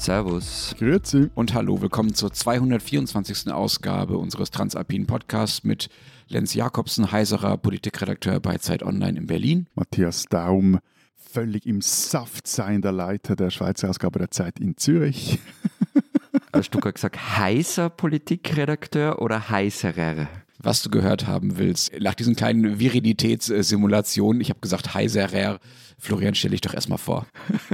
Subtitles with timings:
[0.00, 0.74] Servus.
[0.78, 1.30] Grüezi.
[1.34, 3.52] Und hallo, willkommen zur 224.
[3.52, 5.90] Ausgabe unseres Transalpinen Podcasts mit
[6.28, 9.66] Lenz Jakobsen, heiserer Politikredakteur bei Zeit Online in Berlin.
[9.74, 10.78] Matthias Daum,
[11.16, 15.38] völlig im Saft seiender Leiter der Schweizer Ausgabe der Zeit in Zürich.
[16.54, 20.28] Hast du gerade gesagt, heißer Politikredakteur oder heißerer?
[20.62, 21.92] Was du gehört haben willst.
[22.00, 25.58] Nach diesen kleinen Virilitätssimulationen, ich habe gesagt heiserer.
[25.98, 27.26] Florian, stell dich doch erstmal vor.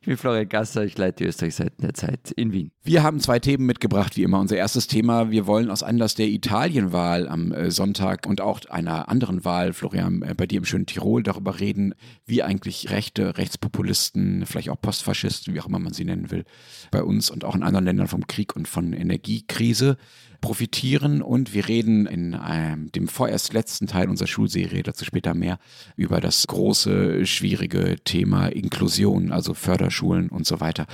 [0.00, 2.72] Ich bin Florian Gasser, ich leite die Österreichseiten der Zeit in Wien.
[2.82, 4.40] Wir haben zwei Themen mitgebracht, wie immer.
[4.40, 9.08] Unser erstes Thema, wir wollen aus Anlass der Italienwahl am äh, Sonntag und auch einer
[9.08, 11.94] anderen Wahl, Florian, äh, bei dir im schönen Tirol, darüber reden,
[12.26, 16.44] wie eigentlich Rechte, Rechtspopulisten, vielleicht auch Postfaschisten, wie auch immer man sie nennen will,
[16.90, 19.96] bei uns und auch in anderen Ländern vom Krieg und von Energiekrise
[20.42, 21.22] profitieren.
[21.22, 25.58] Und wir reden in ähm, dem vorerst letzten Teil unserer Schulserie, dazu später mehr,
[25.96, 30.86] über das große, schwierige Thema Inklusion, also Förderschulen und so weiter.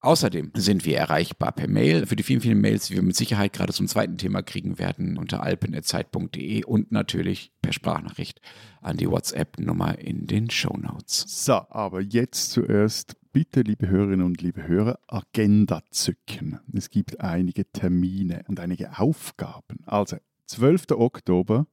[0.00, 3.52] Außerdem sind wir erreichbar per Mail für die vielen, vielen Mails, die wir mit Sicherheit
[3.52, 8.40] gerade zum zweiten Thema kriegen werden, unter alpen.zeit.de und natürlich per Sprachnachricht
[8.80, 11.24] an die WhatsApp-Nummer in den Show Notes.
[11.26, 16.60] So, aber jetzt zuerst bitte, liebe Hörerinnen und liebe Hörer, Agenda zücken.
[16.72, 19.78] Es gibt einige Termine und einige Aufgaben.
[19.86, 20.92] Also, 12.
[20.92, 21.66] Oktober,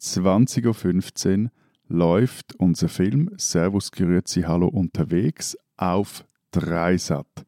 [0.00, 1.50] 20.15 Uhr
[1.88, 7.46] läuft unser Film Servus Grüezi Hallo unterwegs auf Dreisat.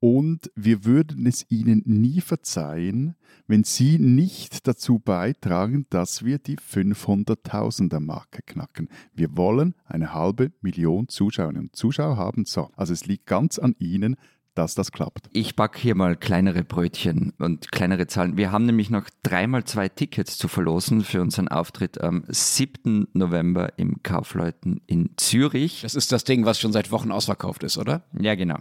[0.00, 3.16] Und wir würden es Ihnen nie verzeihen,
[3.46, 8.88] wenn Sie nicht dazu beitragen, dass wir die 500.000er Marke knacken.
[9.14, 12.44] Wir wollen eine halbe Million Zuschauerinnen und Zuschauer haben.
[12.44, 14.16] So, also es liegt ganz an Ihnen,
[14.56, 15.28] dass das klappt.
[15.32, 18.36] Ich backe hier mal kleinere Brötchen und kleinere Zahlen.
[18.36, 23.08] Wir haben nämlich noch dreimal zwei Tickets zu verlosen für unseren Auftritt am 7.
[23.12, 25.82] November im Kaufleuten in Zürich.
[25.82, 28.04] Das ist das Ding, was schon seit Wochen ausverkauft ist, oder?
[28.18, 28.58] Ja, genau.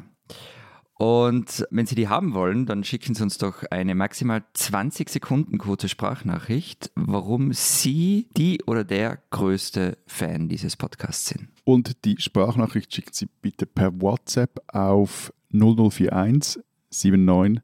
[0.97, 5.57] Und wenn Sie die haben wollen, dann schicken Sie uns doch eine maximal 20 Sekunden
[5.57, 11.49] kurze Sprachnachricht, warum Sie die oder der größte Fan dieses Podcasts sind.
[11.65, 17.61] Und die Sprachnachricht schicken Sie bitte per WhatsApp auf 0041 79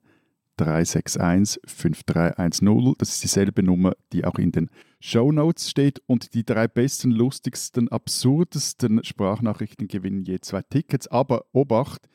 [0.58, 2.96] 361 5310.
[2.97, 6.02] Das ist dieselbe Nummer, die auch in den Show Notes steht.
[6.06, 11.08] Und die drei besten, lustigsten, absurdesten Sprachnachrichten gewinnen je zwei Tickets.
[11.08, 12.09] Aber Obacht!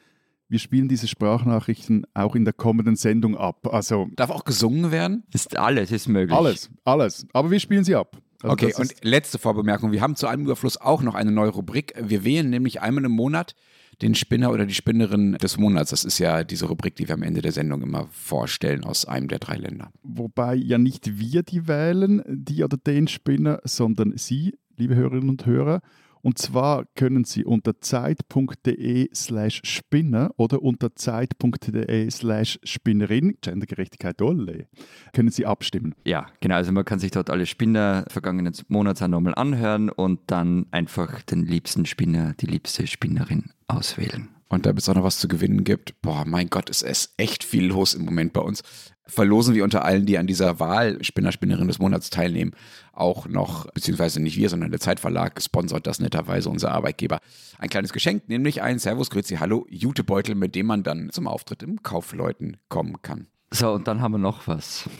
[0.48, 3.66] Wir spielen diese Sprachnachrichten auch in der kommenden Sendung ab.
[3.72, 5.24] Also Darf auch gesungen werden?
[5.32, 6.36] Ist alles ist möglich.
[6.36, 7.26] alles, alles.
[7.32, 8.16] Aber wir spielen sie ab.
[8.42, 9.92] Also okay, und letzte Vorbemerkung.
[9.92, 11.94] Wir haben zu einem Überfluss auch noch eine neue Rubrik.
[12.00, 13.54] Wir wählen nämlich einmal im Monat
[14.02, 15.90] den Spinner oder die Spinnerin des Monats.
[15.90, 19.28] Das ist ja diese Rubrik, die wir am Ende der Sendung immer vorstellen aus einem
[19.28, 19.90] der drei Länder.
[20.02, 25.46] Wobei ja nicht wir die wählen, die oder den Spinner, sondern Sie, liebe Hörerinnen und
[25.46, 25.80] Hörer.
[26.26, 34.66] Und zwar können Sie unter zeit.de slash Spinner oder unter zeit.de slash Spinnerin, Gendergerechtigkeit olle,
[35.12, 35.94] können Sie abstimmen.
[36.04, 36.56] Ja, genau.
[36.56, 41.22] Also man kann sich dort alle Spinner vergangenen Monats auch nochmal anhören und dann einfach
[41.22, 44.28] den liebsten Spinner, die liebste Spinnerin auswählen.
[44.48, 47.44] Und da es auch noch was zu gewinnen gibt, boah, mein Gott, es ist echt
[47.44, 48.64] viel los im Moment bei uns.
[49.08, 52.52] Verlosen wir unter allen, die an dieser Wahl Spinner, Spinnerin des Monats teilnehmen,
[52.92, 57.20] auch noch, beziehungsweise nicht wir, sondern der Zeitverlag sponsert das netterweise unser Arbeitgeber.
[57.58, 61.62] Ein kleines Geschenk, nämlich ein Servus, Grüezi, Hallo Jutebeutel, mit dem man dann zum Auftritt
[61.62, 63.28] im Kaufleuten kommen kann.
[63.52, 64.90] So, und dann haben wir noch was.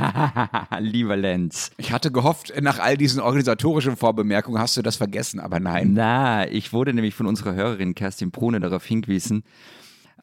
[0.78, 1.70] Lieber Lenz.
[1.76, 5.92] Ich hatte gehofft, nach all diesen organisatorischen Vorbemerkungen hast du das vergessen, aber nein.
[5.92, 9.44] Na, ich wurde nämlich von unserer Hörerin Kerstin Brune darauf hingewiesen,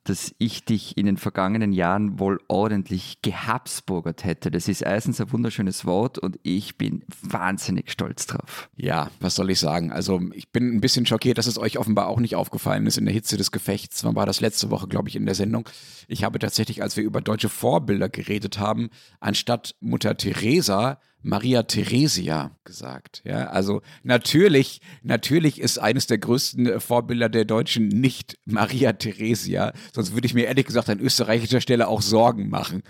[0.03, 4.52] dass ich dich in den vergangenen Jahren wohl ordentlich gehabsburgert hätte.
[4.52, 8.69] Das ist erstens ein wunderschönes Wort und ich bin wahnsinnig stolz drauf.
[8.75, 9.92] Ja, was soll ich sagen?
[9.92, 13.06] Also ich bin ein bisschen schockiert, dass es euch offenbar auch nicht aufgefallen ist in
[13.06, 14.03] der Hitze des Gefechts.
[14.03, 15.69] Wann war das letzte Woche, glaube ich, in der Sendung?
[16.08, 22.57] Ich habe tatsächlich, als wir über deutsche Vorbilder geredet haben, anstatt Mutter Teresa Maria Theresia
[22.63, 23.22] gesagt.
[23.25, 30.13] Ja, also natürlich, natürlich ist eines der größten Vorbilder der Deutschen nicht Maria Theresia, sonst
[30.13, 32.83] würde ich mir ehrlich gesagt an österreichischer Stelle auch Sorgen machen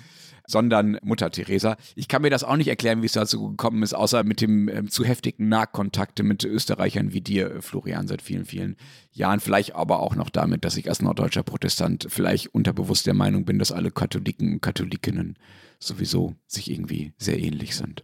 [0.48, 1.78] sondern Mutter Teresa.
[1.96, 4.68] Ich kann mir das auch nicht erklären, wie es dazu gekommen ist, außer mit dem
[4.68, 8.76] ähm, zu heftigen Nahkontakte mit Österreichern wie dir, äh, Florian, seit vielen, vielen
[9.12, 9.40] Jahren.
[9.40, 13.60] Vielleicht aber auch noch damit, dass ich als norddeutscher Protestant vielleicht unterbewusst der Meinung bin,
[13.60, 15.38] dass alle Katholiken und Katholikinnen
[15.80, 18.04] sowieso sich irgendwie sehr ähnlich sind.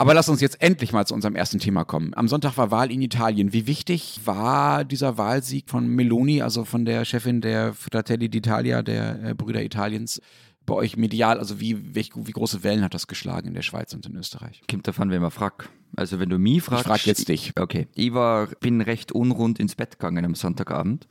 [0.00, 2.14] Aber lass uns jetzt endlich mal zu unserem ersten Thema kommen.
[2.14, 3.52] Am Sonntag war Wahl in Italien.
[3.52, 9.22] Wie wichtig war dieser Wahlsieg von Meloni, also von der Chefin der Fratelli d'Italia, der
[9.22, 10.22] äh, Brüder Italiens,
[10.64, 11.38] bei euch medial?
[11.38, 14.62] Also wie, wie, wie große Wellen hat das geschlagen in der Schweiz und in Österreich?
[14.70, 15.68] Kommt davon, wen man fragt.
[15.96, 16.86] Also wenn du mich fragst.
[16.86, 17.52] Ich frag jetzt dich.
[17.60, 17.86] Okay.
[17.94, 21.08] Ich war, bin recht unrund ins Bett gegangen am Sonntagabend.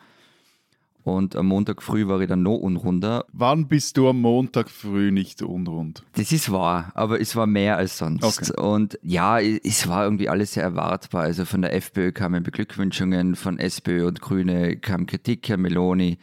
[1.15, 3.25] Und am Montag früh war ich dann noch unrunder.
[3.33, 6.03] Wann bist du am Montag früh nicht unrund?
[6.13, 8.23] Das ist wahr, aber es war mehr als sonst.
[8.23, 8.61] Okay.
[8.61, 11.23] Und ja, es war irgendwie alles sehr erwartbar.
[11.23, 16.17] Also von der FPÖ kamen Beglückwünschungen, von SPÖ und Grüne kam Kritik, Herr Meloni.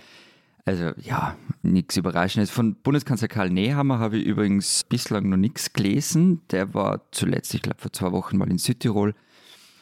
[0.65, 2.51] Also ja, nichts Überraschendes.
[2.51, 6.41] Von Bundeskanzler Karl Nehammer habe ich übrigens bislang noch nichts gelesen.
[6.51, 9.15] Der war zuletzt, ich glaube vor zwei Wochen mal in Südtirol,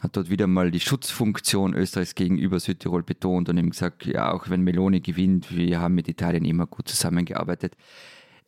[0.05, 4.49] hat dort wieder mal die Schutzfunktion Österreichs gegenüber Südtirol betont und ihm gesagt, ja, auch
[4.49, 7.77] wenn Meloni gewinnt, wir haben mit Italien immer gut zusammengearbeitet.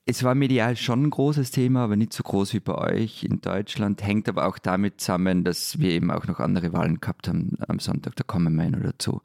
[0.09, 3.41] Es war medial schon ein großes Thema, aber nicht so groß wie bei euch in
[3.41, 4.05] Deutschland.
[4.05, 7.81] Hängt aber auch damit zusammen, dass wir eben auch noch andere Wahlen gehabt haben am
[7.81, 8.15] Sonntag.
[8.15, 9.21] Da kommen wir noch dazu.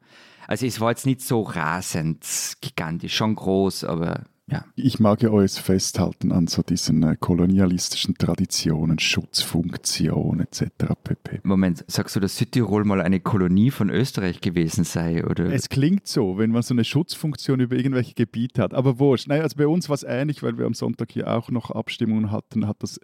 [0.48, 2.26] Also es war jetzt nicht so rasend
[2.60, 4.64] gigantisch, schon groß, aber ja.
[4.76, 10.64] Ich mag ja euch festhalten an so diesen äh, kolonialistischen Traditionen, Schutzfunktion etc.
[11.02, 11.40] pp.
[11.42, 15.24] Moment, sagst du, dass Südtirol mal eine Kolonie von Österreich gewesen sei?
[15.24, 15.46] Oder?
[15.46, 18.74] Es klingt so, wenn man so eine Schutzfunktion über irgendwelche Gebiete hat.
[18.74, 19.28] Aber wurscht.
[19.28, 22.30] Nein, also bei uns war es ähnlich, weil wir am Sonntag hier auch noch Abstimmungen
[22.30, 23.00] hatten, hat das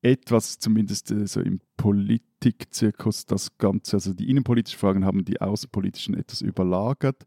[0.00, 6.14] etwas, zumindest äh, so im Politikzirkus, das Ganze, also die innenpolitischen Fragen haben die außenpolitischen
[6.14, 7.24] etwas überlagert.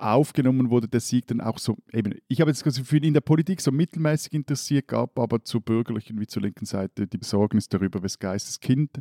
[0.00, 3.20] Aufgenommen wurde der Sieg dann auch so, eben, ich habe jetzt das Gefühl, in der
[3.20, 8.02] Politik so mittelmäßig interessiert, gab aber zur bürgerlichen wie zur linken Seite die Besorgnis darüber,
[8.02, 9.00] wes Geistes Kind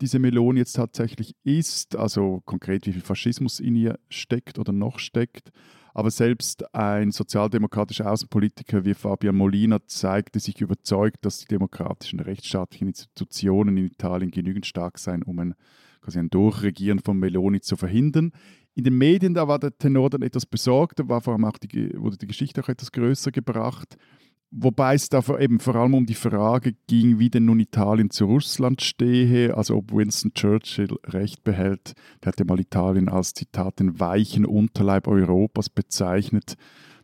[0.00, 4.98] diese Melone jetzt tatsächlich ist, also konkret wie viel Faschismus in ihr steckt oder noch
[4.98, 5.50] steckt.
[5.94, 12.88] Aber selbst ein sozialdemokratischer Außenpolitiker wie Fabian Molina zeigte sich überzeugt, dass die demokratischen rechtsstaatlichen
[12.88, 15.54] Institutionen in Italien genügend stark seien, um ein,
[16.00, 18.32] quasi ein Durchregieren von Meloni zu verhindern.
[18.76, 21.58] In den Medien, da war der Tenor dann etwas besorgt, da war vor allem auch
[21.58, 23.96] die, wurde die Geschichte auch etwas größer gebracht.
[24.50, 28.26] Wobei es da eben vor allem um die Frage ging, wie denn nun Italien zu
[28.26, 31.94] Russland stehe, also ob Winston Churchill recht behält.
[32.22, 36.54] Der hat ja mal Italien als Zitat den weichen Unterleib Europas bezeichnet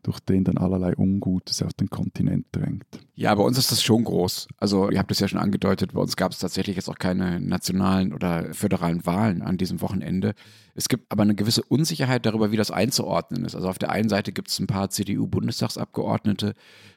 [0.03, 2.85] durch den dann allerlei Ungutes auf den Kontinent drängt.
[3.15, 4.49] Ja, bei uns ist das schon groß.
[4.57, 7.39] Also ihr habt es ja schon angedeutet, bei uns gab es tatsächlich jetzt auch keine
[7.41, 10.35] nationalen oder föderalen Wahlen an diesem Wochenende.
[10.75, 13.55] Es gibt aber eine gewisse Unsicherheit darüber, wie das einzuordnen ist.
[13.55, 16.55] Also auf der einen Seite gibt es ein paar CDU-Bundestagsabgeordnete,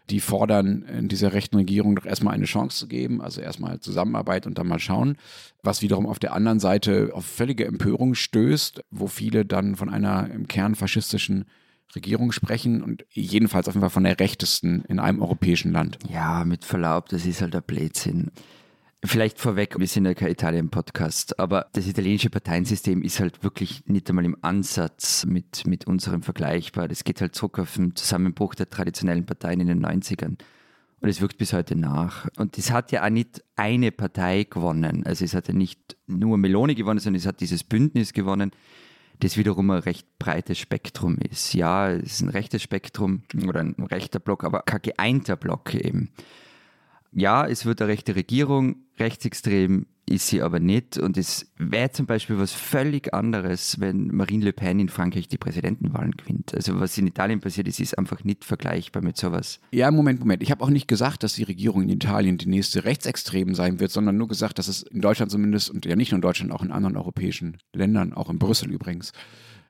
[0.09, 4.47] die fordern, in dieser rechten Regierung doch erstmal eine Chance zu geben, also erstmal Zusammenarbeit
[4.47, 5.17] und dann mal schauen,
[5.61, 10.29] was wiederum auf der anderen Seite auf völlige Empörung stößt, wo viele dann von einer
[10.29, 11.45] im Kern faschistischen
[11.95, 15.99] Regierung sprechen und jedenfalls auf jeden Fall von der rechtesten in einem europäischen Land.
[16.09, 18.31] Ja, mit Verlaub, das ist halt der Blödsinn.
[19.05, 24.09] Vielleicht vorweg, wir sind ja kein Italien-Podcast, aber das italienische Parteiensystem ist halt wirklich nicht
[24.09, 26.87] einmal im Ansatz mit, mit unserem vergleichbar.
[26.87, 30.37] Das geht halt zurück auf den Zusammenbruch der traditionellen Parteien in den 90ern.
[31.01, 32.29] Und es wirkt bis heute nach.
[32.37, 35.05] Und es hat ja auch nicht eine Partei gewonnen.
[35.05, 38.51] Also es hat ja nicht nur Meloni gewonnen, sondern es hat dieses Bündnis gewonnen
[39.19, 41.53] das wiederum ein recht breites Spektrum ist.
[41.53, 46.09] Ja, es ist ein rechtes Spektrum oder ein rechter Block, aber kein geeinter Block eben.
[47.11, 50.97] Ja, es wird eine rechte Regierung, rechtsextrem ist sie aber nicht.
[50.97, 55.37] Und es wäre zum Beispiel was völlig anderes, wenn Marine Le Pen in Frankreich die
[55.37, 56.53] Präsidentenwahlen gewinnt.
[56.53, 59.59] Also was in Italien passiert ist, ist einfach nicht vergleichbar mit sowas.
[59.71, 60.43] Ja, Moment, Moment.
[60.43, 63.91] Ich habe auch nicht gesagt, dass die Regierung in Italien die nächste Rechtsextrem sein wird,
[63.91, 66.63] sondern nur gesagt, dass es in Deutschland zumindest und ja nicht nur in Deutschland, auch
[66.63, 69.13] in anderen europäischen Ländern, auch in Brüssel übrigens,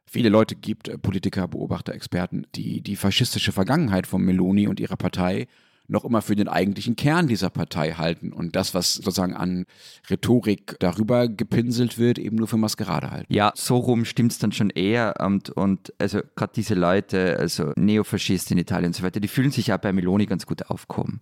[0.06, 4.98] viele Leute gibt, äh, Politiker, Beobachter, Experten, die die faschistische Vergangenheit von Meloni und ihrer
[4.98, 5.48] Partei
[5.88, 9.66] noch immer für den eigentlichen Kern dieser Partei halten und das, was sozusagen an
[10.10, 13.34] Rhetorik darüber gepinselt wird, eben nur für Maskerade halten.
[13.34, 17.74] Ja, so rum stimmt es dann schon eher und, und also gerade diese Leute, also
[17.76, 21.20] Neofaschisten in Italien und so weiter, die fühlen sich auch bei Meloni ganz gut aufkommen.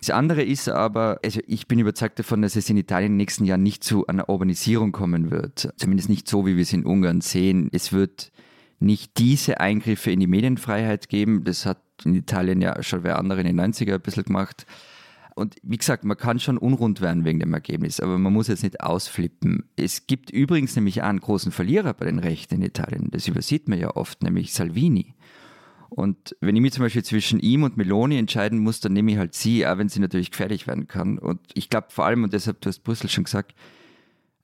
[0.00, 3.44] Das andere ist aber, also ich bin überzeugt davon, dass es in Italien den nächsten
[3.44, 5.74] Jahren nicht zu einer Urbanisierung kommen wird.
[5.76, 7.68] Zumindest nicht so, wie wir es in Ungarn sehen.
[7.72, 8.32] Es wird
[8.78, 11.44] nicht diese Eingriffe in die Medienfreiheit geben.
[11.44, 14.66] Das hat in Italien ja schon wer andere in den 90er ein bisschen gemacht.
[15.34, 18.62] Und wie gesagt, man kann schon unrund werden wegen dem Ergebnis, aber man muss jetzt
[18.62, 19.64] nicht ausflippen.
[19.76, 23.08] Es gibt übrigens nämlich einen großen Verlierer bei den Rechten in Italien.
[23.10, 25.14] Das übersieht man ja oft, nämlich Salvini.
[25.88, 29.18] Und wenn ich mich zum Beispiel zwischen ihm und Meloni entscheiden muss, dann nehme ich
[29.18, 31.18] halt sie, auch wenn sie natürlich gefährlich werden kann.
[31.18, 33.54] Und ich glaube vor allem, und deshalb, du hast Brüssel schon gesagt,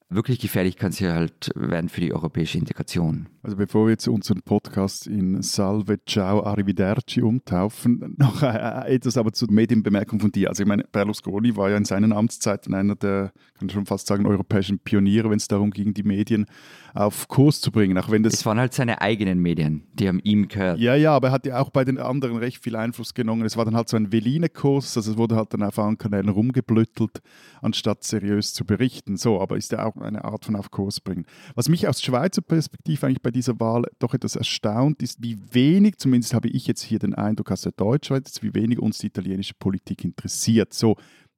[0.08, 3.28] wirklich gefährlich kann sie halt werden für die europäische Integration.
[3.42, 9.32] Also bevor wir jetzt unseren Podcast in Salve, Ciao, Arrivederci umtaufen, noch äh, etwas aber
[9.32, 10.48] zur Medienbemerkung von dir.
[10.48, 14.06] Also ich meine, Berlusconi war ja in seinen Amtszeiten einer der, kann ich schon fast
[14.06, 16.46] sagen, europäischen Pioniere, wenn es darum ging, die Medien
[16.94, 17.98] auf Kurs zu bringen.
[17.98, 20.78] Auch wenn das es waren halt seine eigenen Medien, die haben ihm gehört.
[20.78, 23.44] Ja, ja, aber er hat ja auch bei den anderen recht viel Einfluss genommen.
[23.44, 26.28] Es war dann halt so ein Veline-Kurs, also es wurde halt dann auf anderen Kanälen
[26.28, 27.20] rumgeblüttelt,
[27.60, 29.16] anstatt seriös zu berichten.
[29.16, 31.26] So, aber ist ja auch eine Art von auf Kurs bringen.
[31.55, 35.99] Was mich aus Schweizer Perspektive eigentlich bei dieser Wahl doch etwas erstaunt ist, wie wenig,
[35.99, 39.55] zumindest habe ich jetzt hier den Eindruck aus der Deutschschweiz, wie wenig uns die italienische
[39.55, 40.73] Politik interessiert.
[40.73, 40.97] So,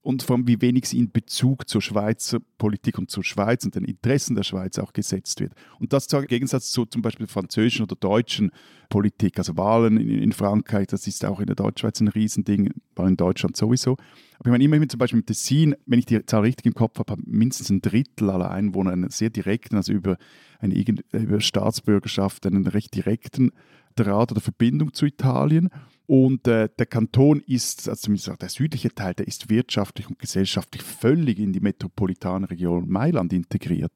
[0.08, 3.74] und vor allem, wie wenig sie in Bezug zur Schweizer Politik und zur Schweiz und
[3.74, 5.52] den Interessen der Schweiz auch gesetzt wird.
[5.80, 8.50] Und das im Gegensatz zu zum Beispiel französischen oder deutschen
[8.88, 13.10] Politik, also Wahlen in, in Frankreich, das ist auch in der Deutschschweiz ein Riesending, Wahlen
[13.10, 13.98] in Deutschland sowieso.
[14.38, 16.98] Aber ich meine, immerhin zum Beispiel mit Tessin, wenn ich die Zahl richtig im Kopf
[16.98, 20.16] habe, haben mindestens ein Drittel aller Einwohner einen sehr direkten, also über
[20.58, 20.74] eine
[21.12, 23.50] über Staatsbürgerschaft, einen recht direkten
[23.94, 25.68] Draht oder Verbindung zu Italien.
[26.08, 30.18] Und äh, der Kanton ist, also zumindest auch der südliche Teil, der ist wirtschaftlich und
[30.18, 33.92] gesellschaftlich völlig in die metropolitane Region Mailand integriert.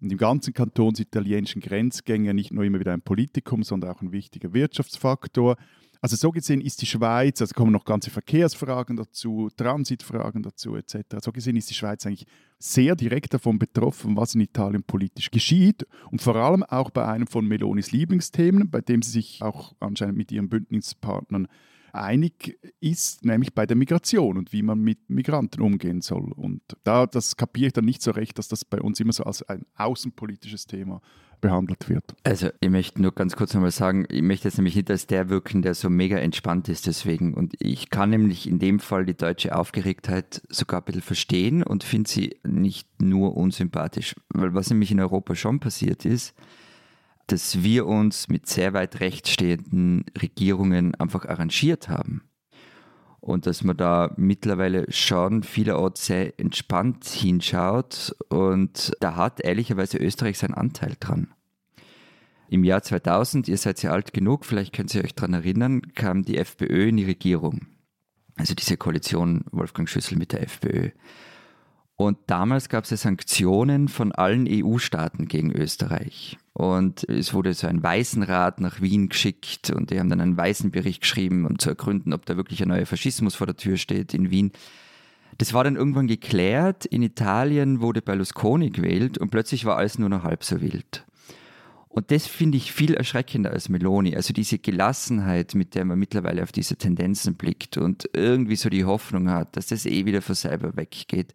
[0.00, 4.00] Und im ganzen Kanton sind italienischen Grenzgänge nicht nur immer wieder ein Politikum, sondern auch
[4.00, 5.56] ein wichtiger Wirtschaftsfaktor.
[6.00, 11.16] Also so gesehen ist die Schweiz, also kommen noch ganze Verkehrsfragen dazu, Transitfragen dazu etc.
[11.22, 12.26] So gesehen ist die Schweiz eigentlich
[12.58, 17.26] sehr direkt davon betroffen, was in Italien politisch geschieht und vor allem auch bei einem
[17.26, 21.48] von Melonis Lieblingsthemen, bei dem sie sich auch anscheinend mit ihren Bündnispartnern
[21.98, 26.32] einig ist, nämlich bei der Migration und wie man mit Migranten umgehen soll.
[26.32, 29.24] Und da das kapiere ich dann nicht so recht, dass das bei uns immer so
[29.24, 31.00] als ein außenpolitisches Thema
[31.40, 32.14] behandelt wird.
[32.24, 35.28] Also ich möchte nur ganz kurz nochmal sagen, ich möchte jetzt nämlich nicht als der
[35.28, 37.34] wirken, der so mega entspannt ist deswegen.
[37.34, 41.84] Und ich kann nämlich in dem Fall die deutsche Aufgeregtheit sogar ein bisschen verstehen und
[41.84, 44.14] finde sie nicht nur unsympathisch.
[44.30, 46.34] Weil was nämlich in Europa schon passiert ist,
[47.26, 52.22] dass wir uns mit sehr weit rechts stehenden Regierungen einfach arrangiert haben.
[53.20, 58.14] Und dass man da mittlerweile schon vielerorts sehr entspannt hinschaut.
[58.28, 61.34] Und da hat ehrlicherweise Österreich seinen Anteil dran.
[62.48, 66.22] Im Jahr 2000, ihr seid ja alt genug, vielleicht könnt ihr euch daran erinnern, kam
[66.22, 67.66] die FPÖ in die Regierung.
[68.36, 70.90] Also diese Koalition Wolfgang Schüssel mit der FPÖ.
[71.96, 76.36] Und damals gab es ja Sanktionen von allen EU-Staaten gegen Österreich.
[76.52, 81.00] Und es wurde so ein Weißenrat nach Wien geschickt und die haben dann einen Weißenbericht
[81.00, 84.30] geschrieben, um zu ergründen, ob da wirklich ein neuer Faschismus vor der Tür steht in
[84.30, 84.52] Wien.
[85.38, 86.84] Das war dann irgendwann geklärt.
[86.86, 91.04] In Italien wurde Berlusconi gewählt und plötzlich war alles nur noch halb so wild.
[91.88, 94.16] Und das finde ich viel erschreckender als Meloni.
[94.16, 98.84] Also diese Gelassenheit, mit der man mittlerweile auf diese Tendenzen blickt und irgendwie so die
[98.84, 101.32] Hoffnung hat, dass das eh wieder von selber weggeht.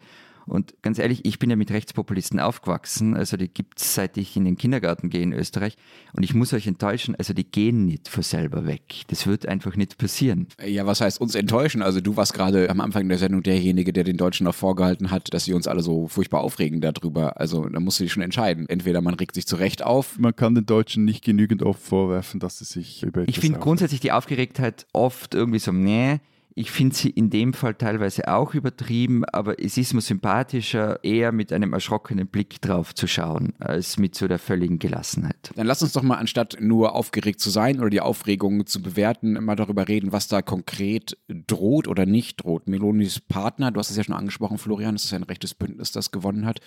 [0.51, 3.15] Und ganz ehrlich, ich bin ja mit Rechtspopulisten aufgewachsen.
[3.15, 5.77] Also die gibt es, seit ich in den Kindergarten gehe in Österreich.
[6.11, 9.03] Und ich muss euch enttäuschen, also die gehen nicht von selber weg.
[9.07, 10.47] Das wird einfach nicht passieren.
[10.65, 11.81] Ja, was heißt uns enttäuschen?
[11.81, 15.33] Also du warst gerade am Anfang der Sendung derjenige, der den Deutschen noch vorgehalten hat,
[15.33, 17.39] dass sie uns alle so furchtbar aufregen darüber.
[17.39, 18.67] Also da musst du dich schon entscheiden.
[18.67, 20.19] Entweder man regt sich zu Recht auf.
[20.19, 24.01] Man kann den Deutschen nicht genügend oft vorwerfen, dass sie sich über Ich finde grundsätzlich
[24.01, 26.19] die Aufgeregtheit oft irgendwie so, nee,
[26.55, 31.31] ich finde sie in dem Fall teilweise auch übertrieben, aber es ist mir sympathischer, eher
[31.31, 35.51] mit einem erschrockenen Blick drauf zu schauen, als mit so der völligen Gelassenheit.
[35.55, 39.33] Dann lass uns doch mal, anstatt nur aufgeregt zu sein oder die Aufregung zu bewerten,
[39.43, 42.67] mal darüber reden, was da konkret droht oder nicht droht.
[42.67, 46.11] Melonis Partner, du hast es ja schon angesprochen, Florian, das ist ein rechtes Bündnis, das
[46.11, 46.59] gewonnen hat.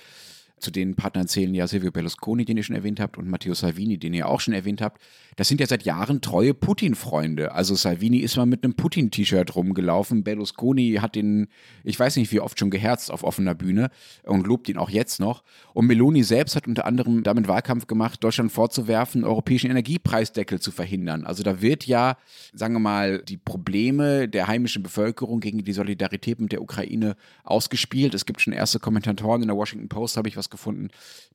[0.58, 3.98] Zu den Partnern zählen ja Silvio Berlusconi, den ihr schon erwähnt habt, und Matteo Salvini,
[3.98, 5.02] den ihr auch schon erwähnt habt.
[5.36, 7.52] Das sind ja seit Jahren treue Putin-Freunde.
[7.52, 10.24] Also Salvini ist mal mit einem Putin-T-Shirt rumgelaufen.
[10.24, 11.48] Berlusconi hat den,
[11.82, 13.90] ich weiß nicht wie oft schon geherzt auf offener Bühne
[14.22, 15.42] und lobt ihn auch jetzt noch.
[15.72, 21.24] Und Meloni selbst hat unter anderem damit Wahlkampf gemacht, Deutschland vorzuwerfen, europäischen Energiepreisdeckel zu verhindern.
[21.24, 22.16] Also da wird ja,
[22.52, 28.14] sagen wir mal, die Probleme der heimischen Bevölkerung gegen die Solidarität mit der Ukraine ausgespielt.
[28.14, 30.88] Es gibt schon erste Kommentatoren in der Washington Post, habe ich was gefunden,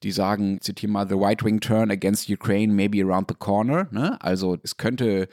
[0.03, 3.87] die sagen, zitiere mal, the right-wing turn against Ukraine may be around the corner.
[3.91, 4.21] Ne?
[4.21, 5.27] Also es könnte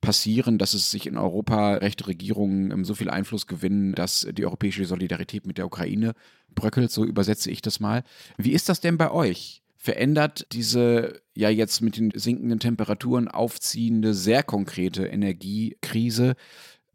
[0.00, 4.84] passieren, dass es sich in Europa rechte Regierungen so viel Einfluss gewinnen, dass die europäische
[4.84, 6.14] Solidarität mit der Ukraine
[6.54, 8.04] bröckelt, so übersetze ich das mal.
[8.36, 9.62] Wie ist das denn bei euch?
[9.76, 16.34] Verändert diese ja jetzt mit den sinkenden Temperaturen aufziehende, sehr konkrete Energiekrise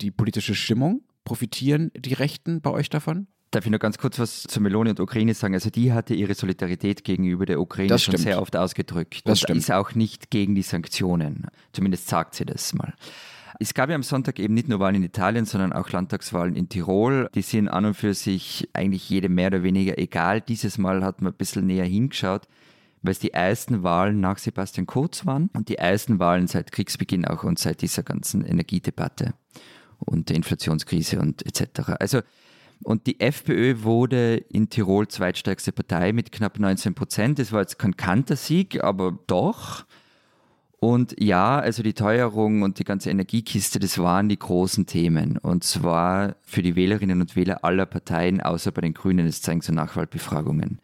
[0.01, 1.01] die politische Stimmung?
[1.23, 3.27] Profitieren die Rechten bei euch davon?
[3.53, 5.53] Darf ich noch ganz kurz was zu Meloni und Ukraine sagen?
[5.53, 9.21] Also die hatte ihre Solidarität gegenüber der Ukraine schon sehr oft ausgedrückt.
[9.25, 9.59] Das und stimmt.
[9.59, 11.45] ist auch nicht gegen die Sanktionen.
[11.71, 12.95] Zumindest sagt sie das mal.
[13.59, 16.67] Es gab ja am Sonntag eben nicht nur Wahlen in Italien, sondern auch Landtagswahlen in
[16.67, 17.29] Tirol.
[17.35, 20.41] Die sind an und für sich eigentlich jedem mehr oder weniger egal.
[20.41, 22.47] Dieses Mal hat man ein bisschen näher hingeschaut,
[23.03, 27.25] weil es die ersten Wahlen nach Sebastian Kurz waren und die ersten Wahlen seit Kriegsbeginn
[27.25, 29.35] auch und seit dieser ganzen Energiedebatte
[29.99, 31.91] und der Inflationskrise und etc.
[31.99, 32.21] Also
[32.83, 37.39] und die FPÖ wurde in Tirol zweitstärkste Partei mit knapp 19 Prozent.
[37.39, 39.85] Das war jetzt kein Kantersieg, aber doch.
[40.79, 45.37] Und ja, also die Teuerung und die ganze Energiekiste, das waren die großen Themen.
[45.37, 49.61] Und zwar für die Wählerinnen und Wähler aller Parteien, außer bei den Grünen, das zeigen
[49.61, 50.79] so Nachwahlbefragungen.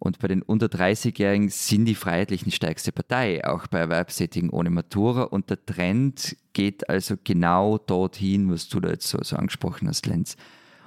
[0.00, 5.22] Und bei den unter 30-Jährigen sind die Freiheitlichen stärkste Partei, auch bei Erwerbstätigen ohne Matura.
[5.24, 10.06] Und der Trend geht also genau dorthin, was du da jetzt so, so angesprochen hast,
[10.06, 10.36] Lenz.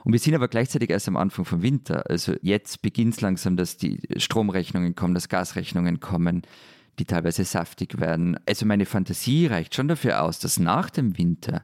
[0.06, 2.10] Und wir sind aber gleichzeitig erst am Anfang vom Winter.
[2.10, 6.42] Also jetzt beginnt es langsam, dass die Stromrechnungen kommen, dass Gasrechnungen kommen,
[7.00, 8.38] die teilweise saftig werden.
[8.46, 11.64] Also meine Fantasie reicht schon dafür aus, dass nach dem Winter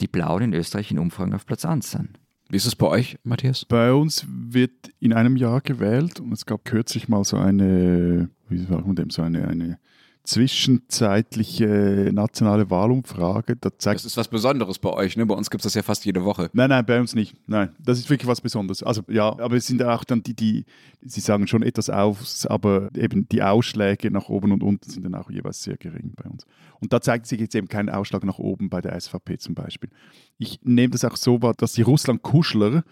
[0.00, 2.18] die Blauen in Österreich in Umfragen auf Platz 1 sind.
[2.48, 3.64] Wie ist es bei euch, Matthias?
[3.64, 8.58] Bei uns wird in einem Jahr gewählt und es gab kürzlich mal so eine, wie
[8.58, 9.78] sagt man dem, so eine, eine
[10.24, 13.56] zwischenzeitliche nationale Wahlumfrage.
[13.56, 15.26] Da zeigt das ist was Besonderes bei euch, ne?
[15.26, 16.48] Bei uns gibt es das ja fast jede Woche.
[16.54, 17.36] Nein, nein, bei uns nicht.
[17.46, 18.82] Nein, das ist wirklich was Besonderes.
[18.82, 20.64] Also ja, aber es sind auch dann die, die,
[21.02, 25.14] sie sagen schon etwas aus, aber eben die Ausschläge nach oben und unten sind dann
[25.14, 26.46] auch jeweils sehr gering bei uns.
[26.80, 29.90] Und da zeigt sich jetzt eben kein Ausschlag nach oben bei der SVP zum Beispiel.
[30.38, 32.82] Ich nehme das auch so wahr, dass die Russland-Kuschler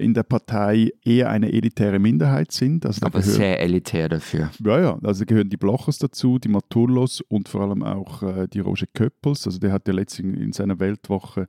[0.00, 2.86] in der Partei eher eine elitäre Minderheit sind.
[2.86, 4.50] Also Aber gehören, sehr elitär dafür.
[4.64, 8.60] Ja, ja, also gehören die Blochers dazu, die Maturlos und vor allem auch äh, die
[8.60, 9.46] Roger Köppels.
[9.46, 11.46] Also der hat ja letztens in seiner Weltwoche,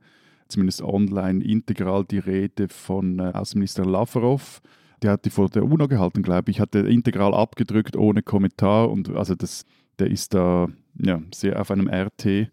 [0.48, 4.60] zumindest online, integral die Rede von äh, Außenminister Lavrov
[5.02, 8.90] der hat die vor der UNO gehalten, glaube ich, hat er integral abgedrückt, ohne Kommentar.
[8.90, 9.64] Und also das,
[9.98, 10.68] der ist da
[10.98, 12.48] ja, sehr auf einem RT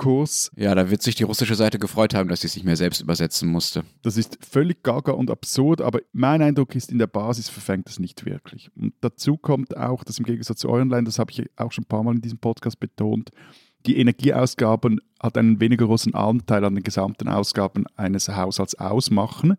[0.00, 0.50] Kurs.
[0.56, 3.02] Ja, da wird sich die russische Seite gefreut haben, dass sie es nicht mehr selbst
[3.02, 3.84] übersetzen musste.
[4.00, 7.98] Das ist völlig gaga und absurd, aber mein Eindruck ist, in der Basis verfängt es
[7.98, 8.70] nicht wirklich.
[8.74, 11.84] Und dazu kommt auch, dass im Gegensatz zu euren Ländern, das habe ich auch schon
[11.84, 13.30] ein paar Mal in diesem Podcast betont,
[13.86, 19.56] die Energieausgaben hat einen weniger großen Anteil an den gesamten Ausgaben eines Haushalts ausmachen.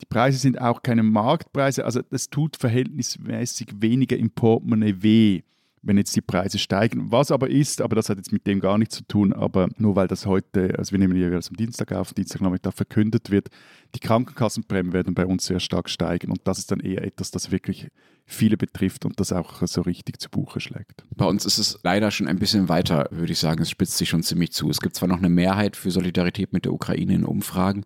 [0.00, 5.42] Die Preise sind auch keine Marktpreise, also das tut verhältnismäßig weniger im Portemonnaie weh
[5.82, 7.10] wenn jetzt die Preise steigen.
[7.10, 9.96] Was aber ist, aber das hat jetzt mit dem gar nichts zu tun, aber nur
[9.96, 13.48] weil das heute, also wir nehmen ja das am Dienstag auf, Dienstagnachmittag verkündet wird,
[13.94, 17.50] die Krankenkassenprämien werden bei uns sehr stark steigen und das ist dann eher etwas, das
[17.50, 17.88] wirklich
[18.26, 21.04] viele betrifft und das auch so richtig zu Buche schlägt.
[21.16, 23.62] Bei uns ist es leider schon ein bisschen weiter, würde ich sagen.
[23.62, 24.68] Es spitzt sich schon ziemlich zu.
[24.68, 27.84] Es gibt zwar noch eine Mehrheit für Solidarität mit der Ukraine in Umfragen,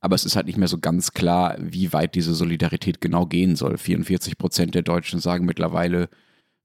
[0.00, 3.54] aber es ist halt nicht mehr so ganz klar, wie weit diese Solidarität genau gehen
[3.54, 3.76] soll.
[3.76, 6.08] 44 Prozent der Deutschen sagen mittlerweile,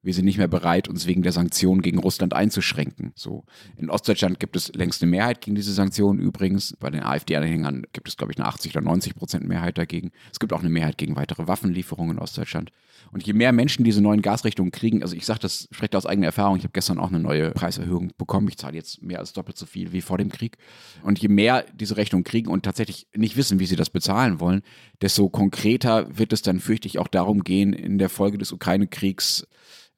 [0.03, 3.12] wir sind nicht mehr bereit, uns wegen der Sanktionen gegen Russland einzuschränken.
[3.15, 3.43] So.
[3.77, 6.75] In Ostdeutschland gibt es längst eine Mehrheit gegen diese Sanktionen übrigens.
[6.79, 10.12] Bei den AfD-Anhängern gibt es, glaube ich, eine 80 oder 90 Prozent Mehrheit dagegen.
[10.31, 12.71] Es gibt auch eine Mehrheit gegen weitere Waffenlieferungen in Ostdeutschland.
[13.12, 16.27] Und je mehr Menschen diese neuen Gasrichtungen kriegen, also ich sage das, spreche aus eigener
[16.27, 18.47] Erfahrung, ich habe gestern auch eine neue Preiserhöhung bekommen.
[18.49, 20.57] Ich zahle jetzt mehr als doppelt so viel wie vor dem Krieg.
[21.03, 24.62] Und je mehr diese Rechnungen kriegen und tatsächlich nicht wissen, wie sie das bezahlen wollen,
[25.01, 29.47] desto konkreter wird es dann, fürchte ich, auch darum gehen, in der Folge des Ukraine-Kriegs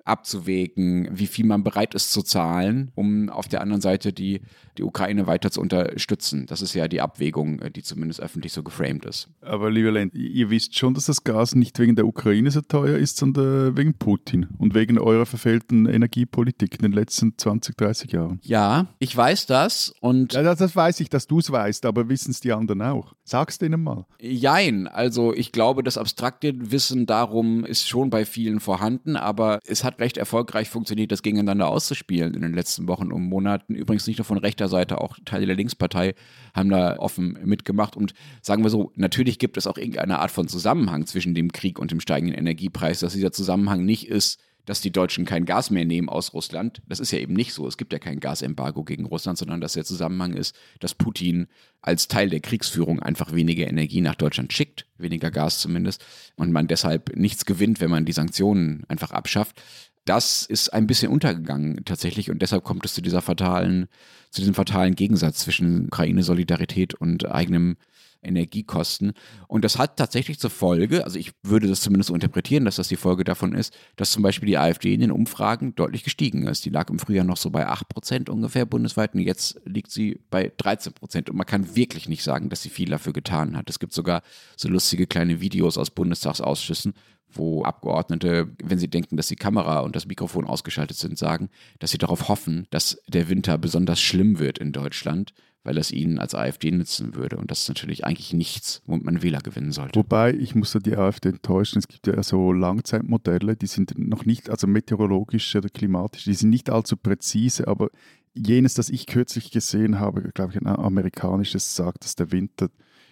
[0.10, 4.42] abzuwägen, wie viel man bereit ist zu zahlen, um auf der anderen Seite die,
[4.78, 6.46] die Ukraine weiter zu unterstützen.
[6.48, 9.30] Das ist ja die Abwägung, äh, die zumindest öffentlich so geframed ist.
[9.42, 12.98] Aber lieber Len, ihr wisst schon, dass das Gas nicht wegen der Ukraine so teuer
[12.98, 18.40] ist, sondern wegen Putin und wegen eurer verfehlten Energiepolitik in den letzten 20, 30 Jahren.
[18.44, 20.34] Ja, ich weiß das und...
[20.34, 23.14] Ja, das weiß ich, dass du es weißt, aber wissen es die anderen auch.
[23.24, 24.06] Sag's denen mal.
[24.20, 29.84] Jein, also ich glaube, das abstrakte Wissen darum ist schon bei vielen vorhanden, aber es
[29.84, 33.76] hat recht erfolgreich funktioniert, das gegeneinander auszuspielen in den letzten Wochen und Monaten.
[33.76, 36.16] Übrigens nicht nur von rechter Seite, auch Teile der Linkspartei
[36.54, 37.96] haben da offen mitgemacht.
[37.96, 41.80] Und sagen wir so, natürlich gibt es auch irgendeine Art von Zusammenhang zwischen dem Krieg
[41.80, 45.84] und dem steigenden Energiepreis, dass dieser Zusammenhang nicht ist, dass die Deutschen kein Gas mehr
[45.84, 46.84] nehmen aus Russland.
[46.88, 47.66] Das ist ja eben nicht so.
[47.66, 51.48] Es gibt ja kein Gasembargo gegen Russland, sondern dass der Zusammenhang ist, dass Putin
[51.82, 56.06] als Teil der Kriegsführung einfach weniger Energie nach Deutschland schickt, weniger Gas zumindest,
[56.36, 59.60] und man deshalb nichts gewinnt, wenn man die Sanktionen einfach abschafft
[60.06, 63.88] das ist ein bisschen untergegangen tatsächlich und deshalb kommt es zu dieser fatalen,
[64.32, 67.78] zu diesem fatalen Gegensatz zwischen Ukraine-Solidarität und eigenem
[68.22, 69.14] Energiekosten.
[69.48, 72.96] Und das hat tatsächlich zur Folge, also ich würde das zumindest interpretieren, dass das die
[72.96, 76.66] Folge davon ist, dass zum Beispiel die AfD in den Umfragen deutlich gestiegen ist.
[76.66, 80.20] Die lag im Frühjahr noch so bei 8 Prozent ungefähr bundesweit und jetzt liegt sie
[80.30, 81.30] bei 13 Prozent.
[81.30, 83.70] Und man kann wirklich nicht sagen, dass sie viel dafür getan hat.
[83.70, 84.22] Es gibt sogar
[84.58, 86.94] so lustige kleine Videos aus Bundestagsausschüssen,
[87.32, 91.92] wo Abgeordnete, wenn sie denken, dass die Kamera und das Mikrofon ausgeschaltet sind, sagen, dass
[91.92, 96.36] sie darauf hoffen, dass der Winter besonders schlimm wird in Deutschland, weil es ihnen als
[96.36, 97.38] AfD nützen würde.
[97.38, 100.00] Und das ist natürlich eigentlich nichts, womit man Wähler gewinnen sollte.
[100.00, 104.26] Wobei, ich muss da die AfD enttäuschen, es gibt ja so Langzeitmodelle, die sind noch
[104.26, 107.90] nicht, also meteorologisch oder klimatisch, die sind nicht allzu präzise, aber
[108.34, 112.70] jenes, das ich kürzlich gesehen habe, glaube ich, ein amerikanisches sagt, dass der Winter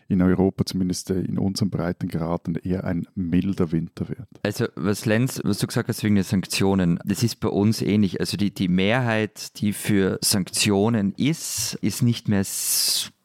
[0.07, 4.27] in Europa, zumindest äh, in unseren Breitengraden, eher ein milder Winter wird.
[4.43, 8.19] Also was Lenz, was du gesagt hast wegen der Sanktionen, das ist bei uns ähnlich.
[8.19, 12.45] Also die, die Mehrheit, die für Sanktionen ist, ist nicht mehr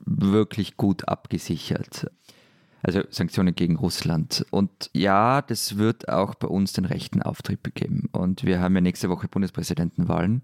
[0.04, 2.10] wirklich gut abgesichert.
[2.82, 4.44] Also Sanktionen gegen Russland.
[4.50, 8.08] Und ja, das wird auch bei uns den rechten Auftrieb geben.
[8.10, 10.42] Und wir haben ja nächste Woche Bundespräsidentenwahlen.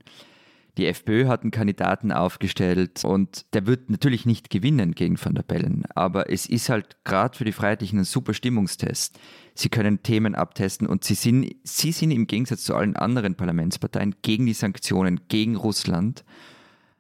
[0.79, 5.43] Die FPÖ hat einen Kandidaten aufgestellt und der wird natürlich nicht gewinnen gegen Van der
[5.43, 9.19] Bellen, aber es ist halt gerade für die Freiheitlichen ein super Stimmungstest.
[9.57, 14.15] Sie können Themen abtesten und sie sind, sie sind im Gegensatz zu allen anderen Parlamentsparteien
[14.23, 16.25] gegen die Sanktionen, gegen Russland.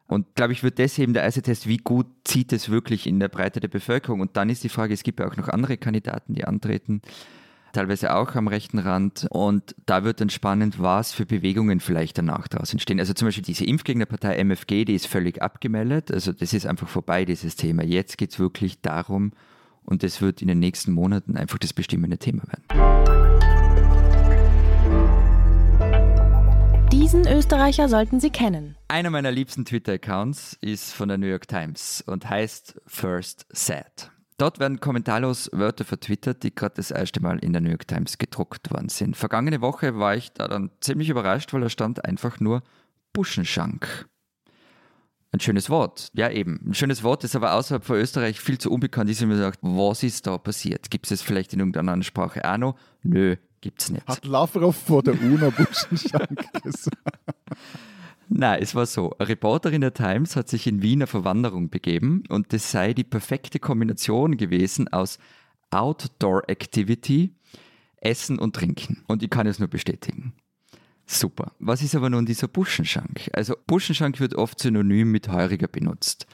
[0.08, 3.28] Und glaube ich, wird das eben der Eisetest, wie gut zieht es wirklich in der
[3.28, 4.20] Breite der Bevölkerung.
[4.20, 7.00] Und dann ist die Frage, es gibt ja auch noch andere Kandidaten, die antreten
[7.72, 9.26] teilweise auch am rechten Rand.
[9.30, 13.00] Und da wird dann spannend, was für Bewegungen vielleicht danach daraus entstehen.
[13.00, 16.10] Also zum Beispiel diese Impfgegnerpartei MFG, die ist völlig abgemeldet.
[16.10, 17.84] Also das ist einfach vorbei, dieses Thema.
[17.84, 19.32] Jetzt geht es wirklich darum,
[19.88, 22.64] und das wird in den nächsten Monaten einfach das bestimmende Thema werden.
[26.92, 28.76] Diesen Österreicher sollten Sie kennen.
[28.88, 34.10] Einer meiner liebsten Twitter-Accounts ist von der New York Times und heißt First Sad.
[34.38, 38.18] Dort werden kommentarlos Wörter vertwittert, die gerade das erste Mal in der New York Times
[38.18, 39.16] gedruckt worden sind.
[39.16, 42.62] Vergangene Woche war ich da dann ziemlich überrascht, weil da stand einfach nur
[43.12, 44.06] Buschenschank.
[45.32, 46.60] Ein schönes Wort, ja eben.
[46.68, 49.20] Ein schönes Wort, das aber außerhalb von Österreich viel zu unbekannt ist.
[49.20, 50.88] Und mir sagt, was ist da passiert?
[50.88, 52.78] Gibt es es vielleicht in irgendeiner anderen Sprache auch noch?
[53.02, 54.06] Nö, gibt's nicht.
[54.06, 56.96] Hat Lavrov vor der UNO Buschenschank gesagt?
[58.28, 59.12] Nein, es war so.
[59.18, 63.04] Eine Reporterin der Times hat sich in Wien auf Verwanderung begeben und das sei die
[63.04, 65.18] perfekte Kombination gewesen aus
[65.70, 67.34] Outdoor Activity,
[67.96, 69.02] Essen und Trinken.
[69.06, 70.34] Und ich kann es nur bestätigen.
[71.06, 71.52] Super.
[71.58, 73.30] Was ist aber nun dieser Buschenschank?
[73.32, 76.26] Also Buschenschank wird oft synonym mit Heuriger benutzt.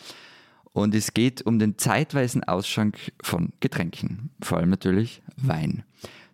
[0.72, 5.84] Und es geht um den zeitweisen Ausschank von Getränken, vor allem natürlich Wein.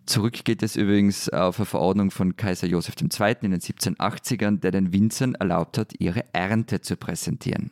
[0.05, 3.35] Zurück geht es übrigens auf eine Verordnung von Kaiser Joseph II.
[3.41, 7.71] in den 1780ern, der den Winzern erlaubt hat, ihre Ernte zu präsentieren.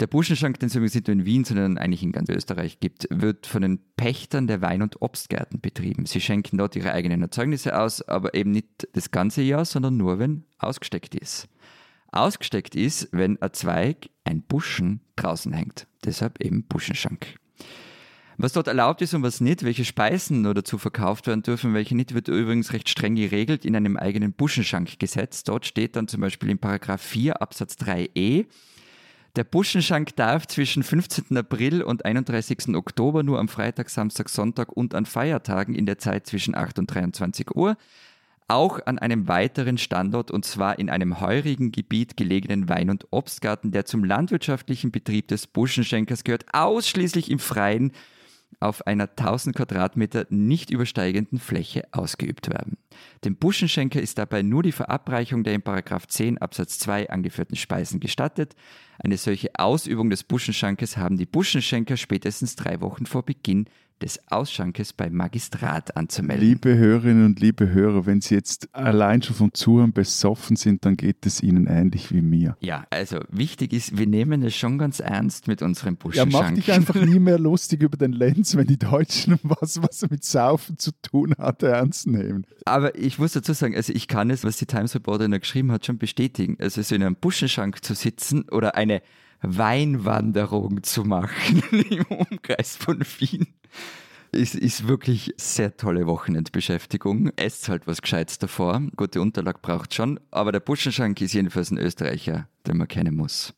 [0.00, 3.06] Der Buschenschank, den es übrigens nicht nur in Wien, sondern eigentlich in ganz Österreich gibt,
[3.10, 6.04] wird von den Pächtern der Wein- und Obstgärten betrieben.
[6.04, 10.18] Sie schenken dort ihre eigenen Erzeugnisse aus, aber eben nicht das ganze Jahr, sondern nur,
[10.18, 11.48] wenn ausgesteckt ist.
[12.10, 15.86] Ausgesteckt ist, wenn ein Zweig, ein Buschen, draußen hängt.
[16.04, 17.36] Deshalb eben Buschenschank.
[18.36, 21.94] Was dort erlaubt ist und was nicht, welche Speisen nur dazu verkauft werden dürfen, welche
[21.94, 25.44] nicht, wird übrigens recht streng geregelt in einem eigenen Buschenschankgesetz.
[25.44, 28.46] Dort steht dann zum Beispiel in Paragraph 4 Absatz 3e,
[29.36, 31.36] der Buschenschank darf zwischen 15.
[31.36, 32.76] April und 31.
[32.76, 36.86] Oktober nur am Freitag, Samstag, Sonntag und an Feiertagen in der Zeit zwischen 8 und
[36.86, 37.76] 23 Uhr
[38.46, 43.72] auch an einem weiteren Standort und zwar in einem heurigen Gebiet gelegenen Wein- und Obstgarten,
[43.72, 47.92] der zum landwirtschaftlichen Betrieb des Buschenschenkers gehört, ausschließlich im Freien
[48.60, 52.76] auf einer 1000 Quadratmeter nicht übersteigenden Fläche ausgeübt werden.
[53.24, 55.62] Dem Buschenschenker ist dabei nur die Verabreichung der in
[56.08, 58.54] 10 Absatz 2 angeführten Speisen gestattet.
[58.98, 63.66] Eine solche Ausübung des Buschenschenkers haben die Buschenschenker spätestens drei Wochen vor Beginn
[64.02, 66.46] des Ausschankes beim Magistrat anzumelden.
[66.46, 70.96] Liebe Hörerinnen und liebe Hörer, wenn Sie jetzt allein schon vom Zuhören besoffen sind, dann
[70.96, 72.56] geht es Ihnen ähnlich wie mir.
[72.60, 76.32] Ja, also wichtig ist, wir nehmen es schon ganz ernst mit unserem Ja, Buschenschank.
[76.32, 80.24] mach dich einfach nie mehr lustig über den Lenz, wenn die Deutschen was, was mit
[80.24, 82.46] Saufen zu tun hat, ernst nehmen.
[82.64, 85.86] Aber ich muss dazu sagen, also ich kann es, was die Times Reporterin geschrieben hat,
[85.86, 86.56] schon bestätigen.
[86.58, 89.02] Also so in einem Buschenschank zu sitzen oder eine
[89.46, 93.46] Weinwanderung zu machen im Umkreis von Wien.
[94.32, 97.30] Ist, ist wirklich sehr tolle Wochenendbeschäftigung.
[97.36, 98.82] Esst halt was Gescheites davor.
[98.96, 100.18] Gute Unterlag braucht schon.
[100.32, 103.54] Aber der Buschenschank ist jedenfalls ein Österreicher, den man kennen muss.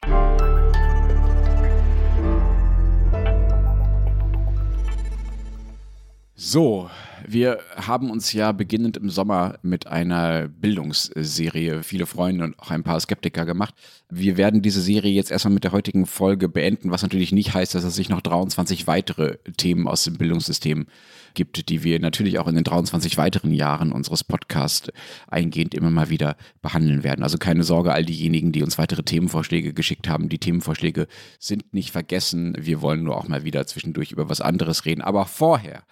[6.34, 6.90] So,
[7.28, 12.84] wir haben uns ja beginnend im Sommer mit einer Bildungsserie viele Freunde und auch ein
[12.84, 13.74] paar Skeptiker gemacht.
[14.08, 17.74] Wir werden diese Serie jetzt erstmal mit der heutigen Folge beenden, was natürlich nicht heißt,
[17.74, 20.86] dass es sich noch 23 weitere Themen aus dem Bildungssystem
[21.34, 24.90] gibt, die wir natürlich auch in den 23 weiteren Jahren unseres Podcasts
[25.26, 27.24] eingehend immer mal wieder behandeln werden.
[27.24, 30.28] Also keine Sorge, all diejenigen, die uns weitere Themenvorschläge geschickt haben.
[30.28, 31.08] Die Themenvorschläge
[31.40, 32.56] sind nicht vergessen.
[32.58, 35.02] Wir wollen nur auch mal wieder zwischendurch über was anderes reden.
[35.02, 35.82] Aber vorher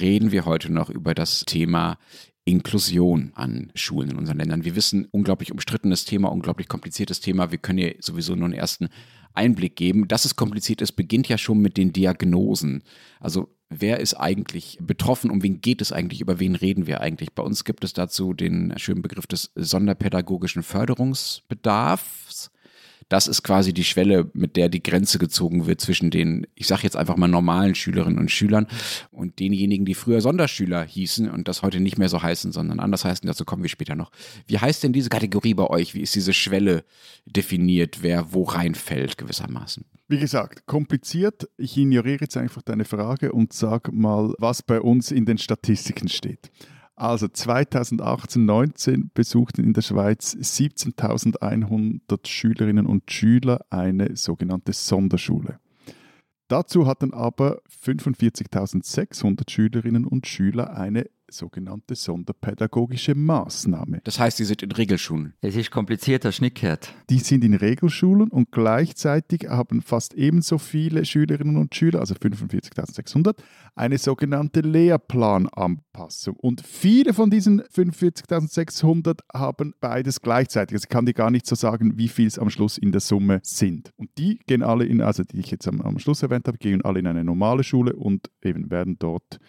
[0.00, 1.98] reden wir heute noch über das Thema
[2.44, 4.64] Inklusion an Schulen in unseren Ländern.
[4.64, 7.50] Wir wissen, unglaublich umstrittenes Thema, unglaublich kompliziertes Thema.
[7.50, 8.88] Wir können hier sowieso nur einen ersten
[9.32, 10.08] Einblick geben.
[10.08, 12.82] Dass es kompliziert ist, beginnt ja schon mit den Diagnosen.
[13.18, 17.32] Also wer ist eigentlich betroffen, um wen geht es eigentlich, über wen reden wir eigentlich?
[17.32, 22.50] Bei uns gibt es dazu den schönen Begriff des sonderpädagogischen Förderungsbedarfs.
[23.08, 26.82] Das ist quasi die Schwelle, mit der die Grenze gezogen wird zwischen den, ich sage
[26.82, 28.66] jetzt einfach mal normalen Schülerinnen und Schülern
[29.10, 33.04] und denjenigen, die früher Sonderschüler hießen und das heute nicht mehr so heißen, sondern anders
[33.04, 33.26] heißen.
[33.26, 34.10] Dazu kommen wir später noch.
[34.46, 35.94] Wie heißt denn diese Kategorie bei euch?
[35.94, 36.84] Wie ist diese Schwelle
[37.26, 39.84] definiert, wer wo reinfällt gewissermaßen?
[40.06, 41.48] Wie gesagt, kompliziert.
[41.56, 46.08] Ich ignoriere jetzt einfach deine Frage und sag mal, was bei uns in den Statistiken
[46.08, 46.50] steht.
[46.96, 55.58] Also 2018-19 besuchten in der Schweiz 17.100 Schülerinnen und Schüler eine sogenannte Sonderschule.
[56.48, 64.00] Dazu hatten aber 45.600 Schülerinnen und Schüler eine sogenannte sonderpädagogische Maßnahme.
[64.04, 65.34] Das heißt, die sind in Regelschulen.
[65.40, 66.94] Es ist komplizierter Schnickert.
[67.10, 73.36] Die sind in Regelschulen und gleichzeitig haben fast ebenso viele Schülerinnen und Schüler, also 45.600,
[73.74, 76.36] eine sogenannte Lehrplananpassung.
[76.36, 80.74] Und viele von diesen 45.600 haben beides gleichzeitig.
[80.76, 83.00] Also ich kann dir gar nicht so sagen, wie viel es am Schluss in der
[83.00, 83.90] Summe sind.
[83.96, 86.82] Und die gehen alle in, also die ich jetzt am, am Schluss erwähnt habe, gehen
[86.82, 89.40] alle in eine normale Schule und eben werden dort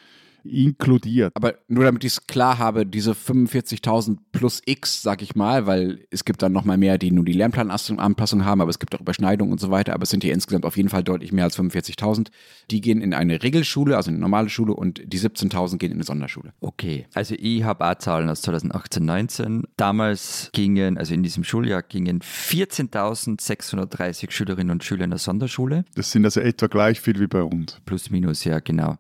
[0.46, 1.34] inkludiert.
[1.36, 6.06] Aber nur damit ich es klar habe, diese 45.000 plus X, sag ich mal, weil
[6.12, 9.52] es gibt dann nochmal mehr, die nur die Lernplananpassung haben, aber es gibt auch Überschneidungen
[9.52, 12.28] und so weiter, aber es sind hier insgesamt auf jeden Fall deutlich mehr als 45.000.
[12.72, 16.04] Die gehen in eine Regelschule, also eine normale Schule und die 17.000 gehen in eine
[16.04, 16.54] Sonderschule.
[16.62, 19.64] Okay, also ich habe auch Zahlen aus 2018, 19.
[19.78, 25.86] Damals gingen, also in diesem Schuljahr gingen 14.630 Schülerinnen und Schüler in der Sonderschule.
[25.96, 27.80] Das sind also etwa gleich viel wie bei uns.
[27.86, 28.98] Plus, minus, ja, genau.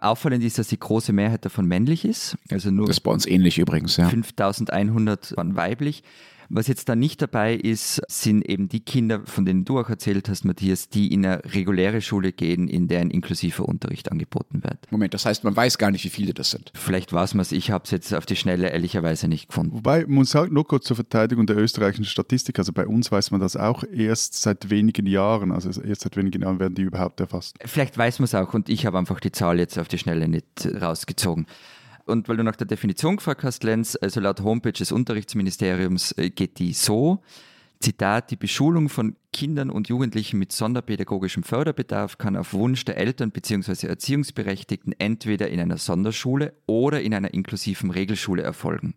[0.00, 2.36] Auffallend ist, dass die große Mehrheit davon männlich ist.
[2.50, 4.08] Also nur Das ist bei uns ähnlich übrigens, ja.
[4.08, 6.02] 5100 waren weiblich.
[6.50, 10.30] Was jetzt da nicht dabei ist, sind eben die Kinder, von denen du auch erzählt
[10.30, 14.90] hast, Matthias, die in eine reguläre Schule gehen, in der ein inklusiver Unterricht angeboten wird.
[14.90, 16.72] Moment, das heißt, man weiß gar nicht, wie viele das sind.
[16.74, 19.74] Vielleicht weiß man es, ich habe es jetzt auf die Schnelle ehrlicherweise nicht gefunden.
[19.74, 23.40] Wobei, man sagt nur kurz zur Verteidigung der österreichischen Statistik, also bei uns weiß man
[23.40, 27.56] das auch erst seit wenigen Jahren, also erst seit wenigen Jahren werden die überhaupt erfasst.
[27.64, 30.28] Vielleicht weiß man es auch und ich habe einfach die Zahl jetzt auf die Schnelle
[30.28, 31.46] nicht rausgezogen.
[32.08, 36.30] Und weil du nach der Definition gefragt hast, Lenz, also laut Homepage des Unterrichtsministeriums äh,
[36.30, 37.20] geht die so,
[37.80, 43.30] Zitat, die Beschulung von Kindern und Jugendlichen mit sonderpädagogischem Förderbedarf kann auf Wunsch der Eltern
[43.30, 43.86] bzw.
[43.86, 48.94] Erziehungsberechtigten entweder in einer Sonderschule oder in einer inklusiven Regelschule erfolgen.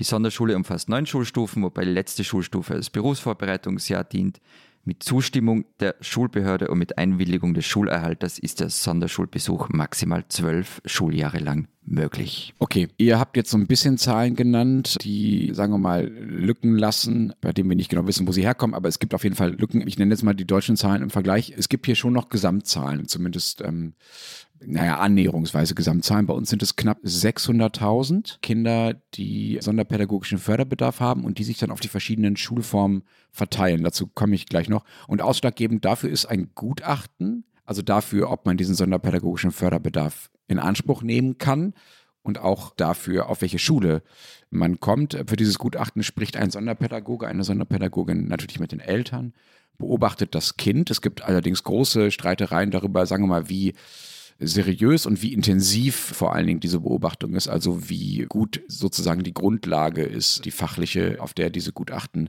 [0.00, 4.40] Die Sonderschule umfasst neun Schulstufen, wobei die letzte Schulstufe als Berufsvorbereitungsjahr dient.
[4.88, 11.40] Mit Zustimmung der Schulbehörde und mit Einwilligung des Schulerhalters ist der Sonderschulbesuch maximal zwölf Schuljahre
[11.40, 12.54] lang möglich.
[12.60, 17.32] Okay, ihr habt jetzt so ein bisschen Zahlen genannt, die, sagen wir mal, Lücken lassen,
[17.40, 19.56] bei denen wir nicht genau wissen, wo sie herkommen, aber es gibt auf jeden Fall
[19.56, 19.84] Lücken.
[19.84, 21.52] Ich nenne jetzt mal die deutschen Zahlen im Vergleich.
[21.56, 23.94] Es gibt hier schon noch Gesamtzahlen, zumindest ähm,
[24.64, 26.26] naja, annäherungsweise Gesamtzahlen.
[26.26, 31.70] Bei uns sind es knapp 600.000 Kinder, die sonderpädagogischen Förderbedarf haben und die sich dann
[31.70, 33.84] auf die verschiedenen Schulformen verteilen.
[33.84, 34.84] Dazu komme ich gleich noch.
[35.08, 41.02] Und ausschlaggebend dafür ist ein Gutachten, also dafür, ob man diesen sonderpädagogischen Förderbedarf in Anspruch
[41.02, 41.74] nehmen kann
[42.22, 44.02] und auch dafür, auf welche Schule
[44.50, 45.18] man kommt.
[45.26, 49.34] Für dieses Gutachten spricht ein Sonderpädagoge, eine Sonderpädagogin natürlich mit den Eltern,
[49.78, 50.90] beobachtet das Kind.
[50.90, 53.74] Es gibt allerdings große Streitereien darüber, sagen wir mal, wie
[54.38, 59.34] seriös und wie intensiv vor allen Dingen diese Beobachtung ist, also wie gut sozusagen die
[59.34, 62.28] Grundlage ist, die fachliche, auf der diese Gutachten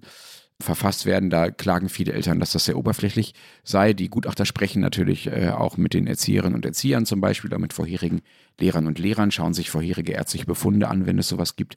[0.60, 1.30] verfasst werden.
[1.30, 3.94] Da klagen viele Eltern, dass das sehr oberflächlich sei.
[3.94, 7.74] Die Gutachter sprechen natürlich äh, auch mit den Erzieherinnen und Erziehern zum Beispiel oder mit
[7.74, 8.22] vorherigen
[8.60, 11.76] Lehrern und Lehrern, schauen sich vorherige ärztliche Befunde an, wenn es sowas gibt.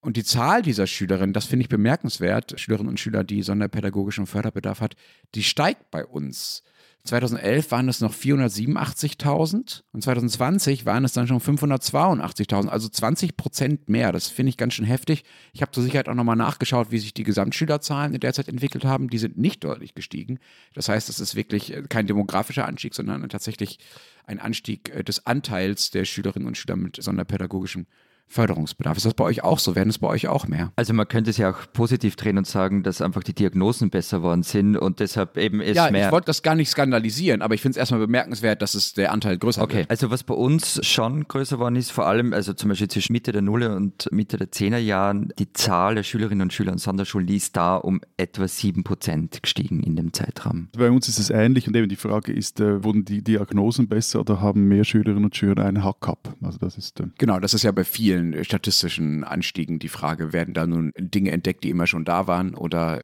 [0.00, 4.80] Und die Zahl dieser Schülerinnen, das finde ich bemerkenswert, Schülerinnen und Schüler, die sonderpädagogischen Förderbedarf
[4.80, 4.96] hat,
[5.34, 6.62] die steigt bei uns.
[7.06, 13.90] 2011 waren es noch 487.000 und 2020 waren es dann schon 582.000, also 20 Prozent
[13.90, 14.10] mehr.
[14.10, 15.24] Das finde ich ganz schön heftig.
[15.52, 18.86] Ich habe zur Sicherheit auch nochmal nachgeschaut, wie sich die Gesamtschülerzahlen in der Zeit entwickelt
[18.86, 19.10] haben.
[19.10, 20.38] Die sind nicht deutlich gestiegen.
[20.72, 23.78] Das heißt, es ist wirklich kein demografischer Anstieg, sondern tatsächlich
[24.26, 27.86] ein Anstieg äh, des Anteils der Schülerinnen und Schüler mit sonderpädagogischem
[28.34, 28.96] Förderungsbedarf.
[28.96, 29.76] Ist das bei euch auch so?
[29.76, 30.72] Werden es bei euch auch mehr?
[30.74, 34.22] Also man könnte es ja auch positiv drehen und sagen, dass einfach die Diagnosen besser
[34.22, 36.00] worden sind und deshalb eben ist ja, mehr.
[36.00, 38.92] Ja, ich wollte das gar nicht skandalisieren, aber ich finde es erstmal bemerkenswert, dass es
[38.92, 39.78] der Anteil größer okay.
[39.78, 39.90] wird.
[39.90, 43.30] Also was bei uns schon größer worden ist, vor allem, also zum Beispiel zwischen Mitte
[43.30, 47.56] der Nuller und Mitte der Zehnerjahren, die Zahl der Schülerinnen und Schüler an Sonderschulen, ist
[47.56, 50.68] da um etwa sieben Prozent gestiegen in dem Zeitraum.
[50.76, 54.20] Bei uns ist es ähnlich und eben die Frage ist, äh, wurden die Diagnosen besser
[54.20, 56.34] oder haben mehr Schülerinnen und Schüler einen Hack-up?
[56.42, 60.54] Also das ist äh genau, das ist ja bei vielen statistischen Anstiegen die Frage, werden
[60.54, 63.02] da nun Dinge entdeckt, die immer schon da waren oder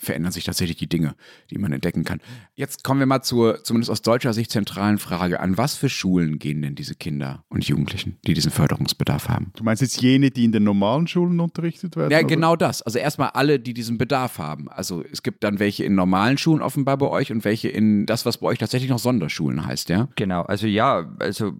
[0.00, 1.14] verändern sich tatsächlich die Dinge,
[1.50, 2.20] die man entdecken kann.
[2.54, 5.40] Jetzt kommen wir mal zur, zumindest aus deutscher Sicht, zentralen Frage.
[5.40, 9.52] An was für Schulen gehen denn diese Kinder und Jugendlichen, die diesen Förderungsbedarf haben?
[9.56, 12.10] Du meinst jetzt jene, die in den normalen Schulen unterrichtet werden?
[12.10, 12.28] Ja, oder?
[12.28, 12.80] genau das.
[12.82, 14.70] Also erstmal alle, die diesen Bedarf haben.
[14.70, 18.24] Also es gibt dann welche in normalen Schulen offenbar bei euch und welche in das,
[18.24, 20.08] was bei euch tatsächlich noch Sonderschulen heißt, ja?
[20.16, 21.52] Genau, also ja, also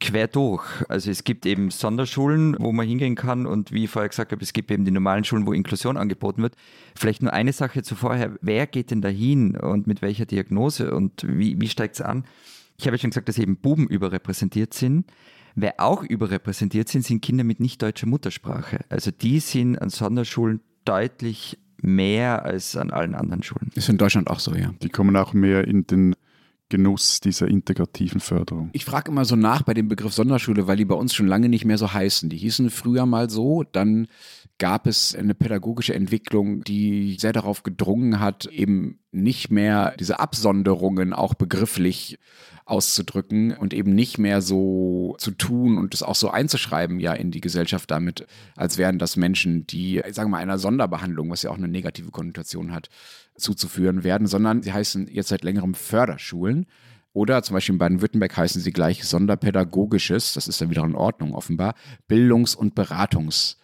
[0.00, 0.64] quer durch.
[0.88, 4.42] Also es gibt eben Sonderschulen, wo man hingehen kann und wie ich vorher gesagt habe,
[4.42, 6.54] es gibt eben die normalen Schulen, wo Inklusion angeboten wird.
[6.96, 11.60] Vielleicht nur eine Sache zuvorher, wer geht denn dahin und mit welcher Diagnose und wie,
[11.60, 12.24] wie steigt es an?
[12.78, 15.04] Ich habe ja schon gesagt, dass eben Buben überrepräsentiert sind.
[15.54, 18.80] Wer auch überrepräsentiert sind, sind Kinder mit nicht deutscher Muttersprache.
[18.88, 23.70] Also die sind an Sonderschulen deutlich mehr als an allen anderen Schulen.
[23.74, 24.72] Ist in Deutschland auch so, ja.
[24.82, 26.14] Die kommen auch mehr in den
[26.70, 28.70] Genuss dieser integrativen Förderung.
[28.72, 31.48] Ich frage immer so nach bei dem Begriff Sonderschule, weil die bei uns schon lange
[31.50, 32.30] nicht mehr so heißen.
[32.30, 34.06] Die hießen früher mal so, dann
[34.58, 41.12] gab es eine pädagogische Entwicklung, die sehr darauf gedrungen hat, eben nicht mehr diese Absonderungen
[41.12, 42.18] auch begrifflich
[42.70, 47.30] auszudrücken und eben nicht mehr so zu tun und es auch so einzuschreiben ja in
[47.30, 51.50] die Gesellschaft damit, als wären das Menschen, die, sagen wir mal, einer Sonderbehandlung, was ja
[51.50, 52.88] auch eine negative Konnotation hat,
[53.36, 56.66] zuzuführen werden, sondern sie heißen jetzt seit längerem Förderschulen.
[57.12, 61.34] Oder zum Beispiel in Baden-Württemberg heißen sie gleich Sonderpädagogisches, das ist dann wieder in Ordnung
[61.34, 61.74] offenbar,
[62.06, 63.56] Bildungs- und Beratungs-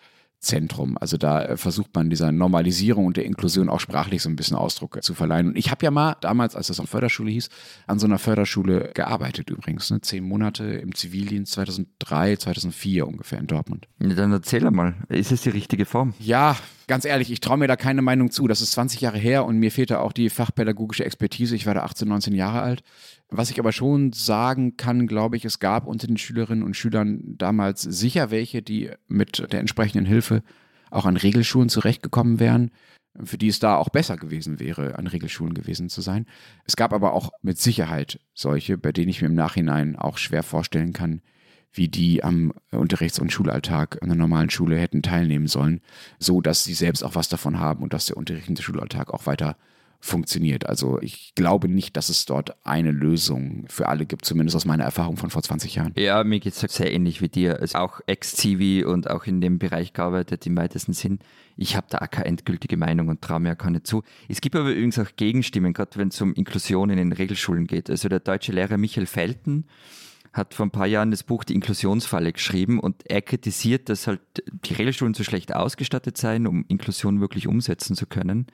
[0.46, 0.96] Zentrum.
[0.98, 4.56] Also da äh, versucht man dieser Normalisierung und der Inklusion auch sprachlich so ein bisschen
[4.56, 5.48] Ausdruck zu verleihen.
[5.48, 7.48] Und ich habe ja mal damals, als das auf Förderschule hieß,
[7.87, 9.90] an so einer Förderschule gearbeitet übrigens.
[9.90, 10.00] Ne?
[10.00, 13.88] Zehn Monate im Zivildienst 2003, 2004 ungefähr in Dortmund.
[13.98, 16.14] Ja, dann erzähl mal, ist es die richtige Form?
[16.18, 16.56] Ja,
[16.87, 18.46] ganz ehrlich, ich traue mir da keine Meinung zu.
[18.46, 21.56] Das ist 20 Jahre her und mir fehlte auch die fachpädagogische Expertise.
[21.56, 22.82] Ich war da 18, 19 Jahre alt.
[23.29, 27.21] Was ich aber schon sagen kann, glaube ich, es gab unter den Schülerinnen und Schülern
[27.37, 30.43] damals sicher welche, die mit der entsprechenden Hilfe
[30.91, 32.71] auch an Regelschulen zurechtgekommen wären,
[33.25, 36.27] für die es da auch besser gewesen wäre, an Regelschulen gewesen zu sein.
[36.65, 40.45] Es gab aber auch mit Sicherheit solche, bei denen ich mir im Nachhinein auch schwer
[40.45, 41.21] vorstellen kann,
[41.73, 45.81] wie die am Unterrichts- und Schulalltag einer normalen Schule hätten teilnehmen sollen,
[46.19, 49.57] so dass sie selbst auch was davon haben und dass der unterrichtende Schulalltag auch weiter
[50.07, 50.66] funktioniert.
[50.66, 54.85] Also ich glaube nicht, dass es dort eine Lösung für alle gibt, zumindest aus meiner
[54.85, 55.92] Erfahrung von vor 20 Jahren.
[55.97, 57.61] Ja, mir geht es sehr ähnlich wie dir.
[57.61, 61.19] Also auch Ex-Zivi und auch in dem Bereich gearbeitet im weitesten Sinn.
[61.57, 64.03] Ich habe da auch keine endgültige Meinung und traue mir auch keine zu.
[64.29, 67.90] Es gibt aber übrigens auch Gegenstimmen, gerade wenn es um Inklusion in den Regelschulen geht.
[67.90, 69.66] Also der deutsche Lehrer Michael Felten
[70.37, 74.21] hat vor ein paar Jahren das Buch Die Inklusionsfalle geschrieben und er kritisiert, dass halt
[74.66, 78.47] die Regelschulen zu schlecht ausgestattet seien, um Inklusion wirklich umsetzen zu können.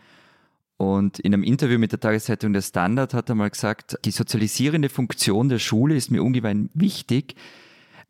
[0.83, 4.88] Und in einem Interview mit der Tageszeitung Der Standard hat er mal gesagt, die sozialisierende
[4.88, 7.37] Funktion der Schule ist mir ungemein wichtig,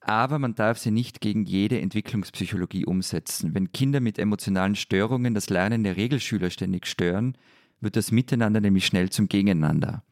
[0.00, 3.54] aber man darf sie nicht gegen jede Entwicklungspsychologie umsetzen.
[3.54, 7.36] Wenn Kinder mit emotionalen Störungen das Lernen der Regelschüler ständig stören,
[7.82, 10.02] wird das Miteinander nämlich schnell zum Gegeneinander.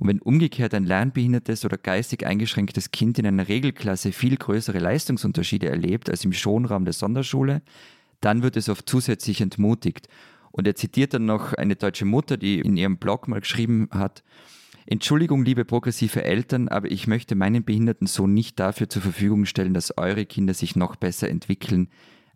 [0.00, 5.68] Und wenn umgekehrt ein lernbehindertes oder geistig eingeschränktes Kind in einer Regelklasse viel größere Leistungsunterschiede
[5.68, 7.62] erlebt als im Schonraum der Sonderschule,
[8.20, 10.08] dann wird es oft zusätzlich entmutigt.
[10.58, 14.24] Und er zitiert dann noch eine deutsche Mutter, die in ihrem Blog mal geschrieben hat,
[14.86, 19.72] Entschuldigung, liebe progressive Eltern, aber ich möchte meinen behinderten Sohn nicht dafür zur Verfügung stellen,
[19.72, 21.88] dass eure Kinder sich noch besser entwickeln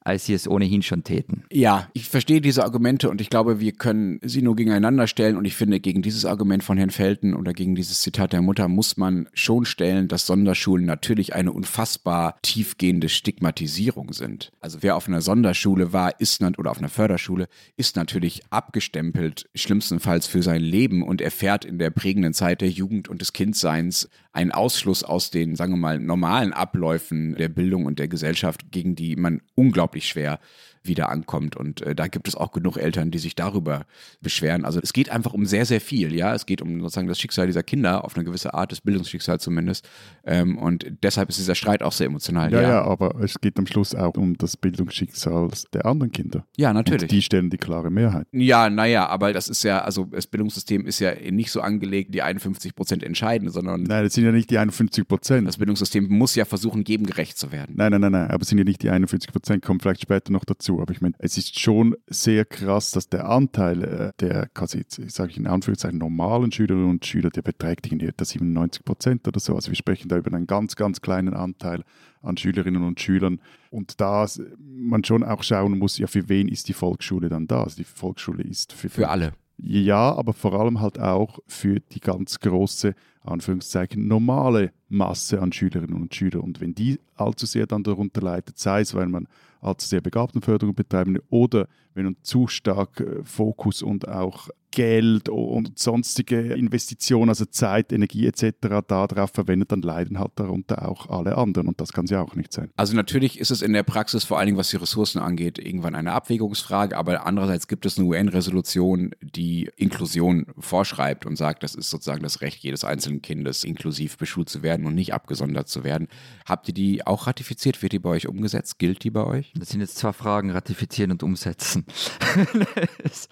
[0.05, 1.45] als sie es ohnehin schon täten.
[1.51, 5.45] Ja, ich verstehe diese Argumente und ich glaube, wir können sie nur gegeneinander stellen und
[5.45, 8.97] ich finde, gegen dieses Argument von Herrn Felten oder gegen dieses Zitat der Mutter muss
[8.97, 14.53] man schon stellen, dass Sonderschulen natürlich eine unfassbar tiefgehende Stigmatisierung sind.
[14.61, 20.27] Also wer auf einer Sonderschule war, ist oder auf einer Förderschule, ist natürlich abgestempelt, schlimmstenfalls
[20.27, 24.51] für sein Leben und erfährt in der prägenden Zeit der Jugend und des Kindseins einen
[24.51, 29.17] Ausschluss aus den, sagen wir mal, normalen Abläufen der Bildung und der Gesellschaft, gegen die
[29.17, 30.41] man unglaublich schwer
[30.85, 31.57] wieder ankommt.
[31.57, 33.85] Und äh, da gibt es auch genug Eltern, die sich darüber
[34.21, 34.65] beschweren.
[34.65, 36.15] Also es geht einfach um sehr, sehr viel.
[36.15, 39.41] Ja, es geht um sozusagen das Schicksal dieser Kinder auf eine gewisse Art, das Bildungsschicksal
[39.41, 39.89] zumindest.
[40.25, 42.53] Ähm, und deshalb ist dieser Streit auch sehr emotional.
[42.53, 46.47] Ja, ja, ja, aber es geht am Schluss auch um das Bildungsschicksal der anderen Kinder.
[46.57, 47.03] Ja, natürlich.
[47.03, 48.27] Und die stellen die klare Mehrheit.
[48.33, 52.23] Ja, naja, aber das ist ja, also das Bildungssystem ist ja nicht so angelegt, die
[52.23, 53.83] 51 Prozent entscheiden, sondern.
[53.83, 55.47] Nein, das sind ja nicht die 51 Prozent.
[55.47, 57.75] Das Bildungssystem muss ja versuchen, jedem gerecht zu werden.
[57.77, 60.33] Nein, nein, nein, nein, aber es sind ja nicht die 51 Prozent, kommt vielleicht später
[60.33, 60.72] noch dazu.
[60.81, 65.31] Aber ich meine, es ist schon sehr krass, dass der Anteil äh, der, quasi, sage
[65.31, 69.55] ich in Anführungszeichen, normalen Schülerinnen und Schüler, der beträgt irgendwie etwa 97 Prozent oder so.
[69.55, 71.83] Also wir sprechen da über einen ganz, ganz kleinen Anteil
[72.23, 73.41] an Schülerinnen und Schülern.
[73.71, 74.27] Und da
[74.59, 77.65] man schon auch schauen muss, ja, für wen ist die Volksschule dann da?
[77.65, 79.33] Also die Volksschule ist für, für alle.
[79.59, 85.95] Ja, aber vor allem halt auch für die ganz große Anführungszeichen normale Masse an Schülerinnen
[85.95, 86.41] und Schülern.
[86.41, 89.29] Und wenn die allzu sehr dann darunter leidet, sei es, weil man
[89.63, 95.79] allzu sehr Begabtenförderung betreiben oder wenn man zu stark äh, Fokus und auch Geld und
[95.79, 98.55] sonstige Investitionen, also Zeit, Energie etc.
[98.89, 102.35] darauf verwendet, dann leiden halt darunter auch alle anderen und das kann es ja auch
[102.35, 102.71] nicht sein.
[102.77, 105.95] Also natürlich ist es in der Praxis vor allen Dingen, was die Ressourcen angeht, irgendwann
[105.95, 111.91] eine Abwägungsfrage, aber andererseits gibt es eine UN-Resolution, die Inklusion vorschreibt und sagt, das ist
[111.91, 116.09] sozusagen das Recht jedes einzelnen Kindes, inklusiv beschult zu werden und nicht abgesondert zu werden.
[116.47, 117.83] Habt ihr die auch ratifiziert?
[117.83, 118.79] Wird die bei euch umgesetzt?
[118.79, 119.53] Gilt die bei euch?
[119.55, 121.82] Das sind jetzt zwei Fragen, ratifizieren und umsetzen.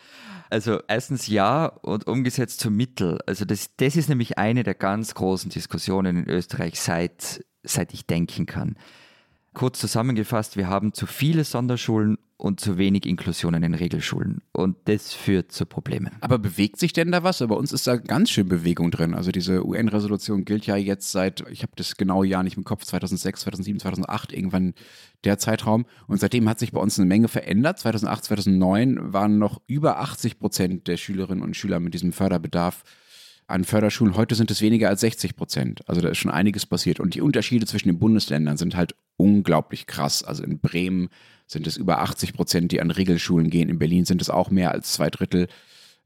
[0.53, 3.21] Also erstens ja und umgesetzt zum Mittel.
[3.25, 8.07] Also das, das ist nämlich eine der ganz großen Diskussionen in Österreich, seit, seit ich
[8.07, 8.77] denken kann.
[9.53, 14.43] Kurz zusammengefasst, wir haben zu viele Sonderschulen und zu wenig Inklusion in den Regelschulen.
[14.53, 16.11] Und das führt zu Problemen.
[16.21, 17.41] Aber bewegt sich denn da was?
[17.41, 19.15] Bei uns ist da ganz schön Bewegung drin.
[19.15, 22.85] Also diese UN-Resolution gilt ja jetzt seit, ich habe das genaue Jahr nicht im Kopf,
[22.85, 24.75] 2006, 2007, 2008, irgendwann
[25.25, 25.85] der Zeitraum.
[26.07, 27.79] Und seitdem hat sich bei uns eine Menge verändert.
[27.79, 32.85] 2008, 2009 waren noch über 80 Prozent der Schülerinnen und Schüler mit diesem Förderbedarf
[33.51, 34.17] an Förderschulen.
[34.17, 35.89] Heute sind es weniger als 60 Prozent.
[35.89, 37.01] Also da ist schon einiges passiert.
[37.01, 40.23] Und die Unterschiede zwischen den Bundesländern sind halt unglaublich krass.
[40.23, 41.09] Also in Bremen
[41.47, 43.69] sind es über 80 Prozent, die an Regelschulen gehen.
[43.69, 45.49] In Berlin sind es auch mehr als zwei Drittel,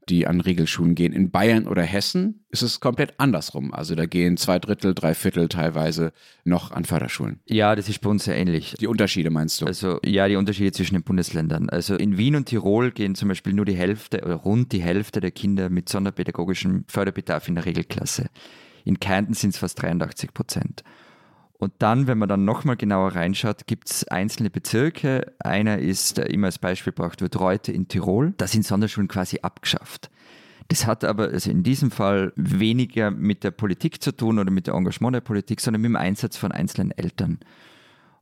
[0.09, 1.13] die an Regelschulen gehen.
[1.13, 3.73] In Bayern oder Hessen ist es komplett andersrum.
[3.73, 7.39] Also da gehen zwei Drittel, drei Viertel teilweise noch an Förderschulen.
[7.45, 8.75] Ja, das ist bei uns sehr ähnlich.
[8.79, 9.65] Die Unterschiede meinst du?
[9.65, 11.69] Also ja, die Unterschiede zwischen den Bundesländern.
[11.69, 15.19] Also in Wien und Tirol gehen zum Beispiel nur die Hälfte oder rund die Hälfte
[15.19, 18.29] der Kinder mit sonderpädagogischem Förderbedarf in der Regelklasse.
[18.83, 20.83] In Kärnten sind es fast 83 Prozent.
[21.57, 25.33] Und dann, wenn man dann nochmal genauer reinschaut, gibt es einzelne Bezirke.
[25.39, 28.33] Einer ist, der immer als Beispiel gebracht wird, Reute in Tirol.
[28.37, 30.09] Da sind Sonderschulen quasi abgeschafft.
[30.67, 34.67] Das hat aber also in diesem Fall weniger mit der Politik zu tun oder mit
[34.67, 37.39] dem Engagement der Politik, sondern mit dem Einsatz von einzelnen Eltern.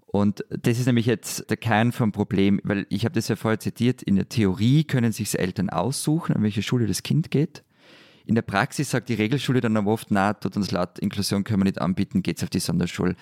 [0.05, 3.59] Und das ist nämlich jetzt der Kern vom Problem, weil ich habe das ja vorher
[3.59, 7.63] zitiert, in der Theorie können sich Eltern aussuchen, an welche Schule das Kind geht.
[8.26, 11.59] In der Praxis sagt die Regelschule dann aber oft, na, tut uns leid, Inklusion können
[11.59, 13.15] wir nicht anbieten, geht's auf die Sonderschule.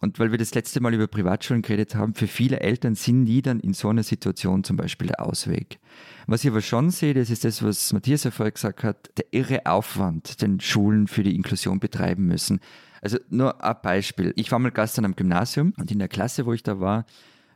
[0.00, 3.42] Und weil wir das letzte Mal über Privatschulen geredet haben, für viele Eltern sind die
[3.42, 5.78] dann in so einer Situation zum Beispiel der Ausweg.
[6.26, 9.26] Was ich aber schon sehe, das ist das, was Matthias ja vorher gesagt hat, der
[9.30, 12.60] irre Aufwand, den Schulen für die Inklusion betreiben müssen.
[13.02, 14.32] Also nur ein Beispiel.
[14.36, 17.04] Ich war mal gestern am Gymnasium und in der Klasse, wo ich da war,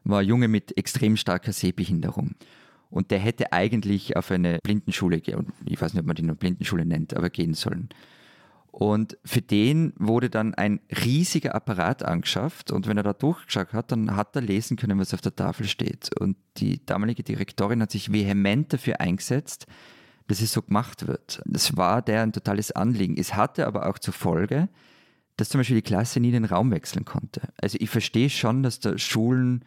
[0.04, 2.34] war ein Junge mit extrem starker Sehbehinderung.
[2.94, 6.36] Und der hätte eigentlich auf eine Blindenschule gehen, ich weiß nicht, ob man die nur
[6.36, 7.88] Blindenschule nennt, aber gehen sollen.
[8.70, 13.90] Und für den wurde dann ein riesiger Apparat angeschafft und wenn er da durchgeschaut hat,
[13.90, 16.10] dann hat er lesen können, was auf der Tafel steht.
[16.20, 19.66] Und die damalige Direktorin hat sich vehement dafür eingesetzt,
[20.28, 21.42] dass es so gemacht wird.
[21.46, 23.16] Das war der ein totales Anliegen.
[23.18, 24.68] Es hatte aber auch zur Folge,
[25.36, 27.48] dass zum Beispiel die Klasse nie den Raum wechseln konnte.
[27.60, 29.64] Also ich verstehe schon, dass da Schulen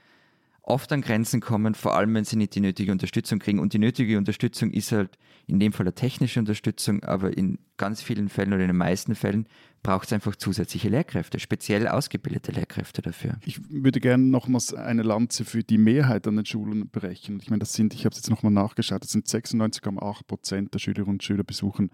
[0.67, 3.59] oft an Grenzen kommen, vor allem wenn sie nicht die nötige Unterstützung kriegen.
[3.59, 8.01] Und die nötige Unterstützung ist halt in dem Fall eine technische Unterstützung, aber in ganz
[8.01, 9.47] vielen Fällen oder in den meisten Fällen
[9.81, 13.37] braucht es einfach zusätzliche Lehrkräfte, speziell ausgebildete Lehrkräfte dafür.
[13.45, 17.39] Ich würde gerne nochmals eine Lanze für die Mehrheit an den Schulen brechen.
[17.41, 20.79] Ich meine, das sind, ich habe es jetzt nochmal nachgeschaut, das sind 96,8 Prozent der
[20.79, 21.91] Schülerinnen und Schüler besuchen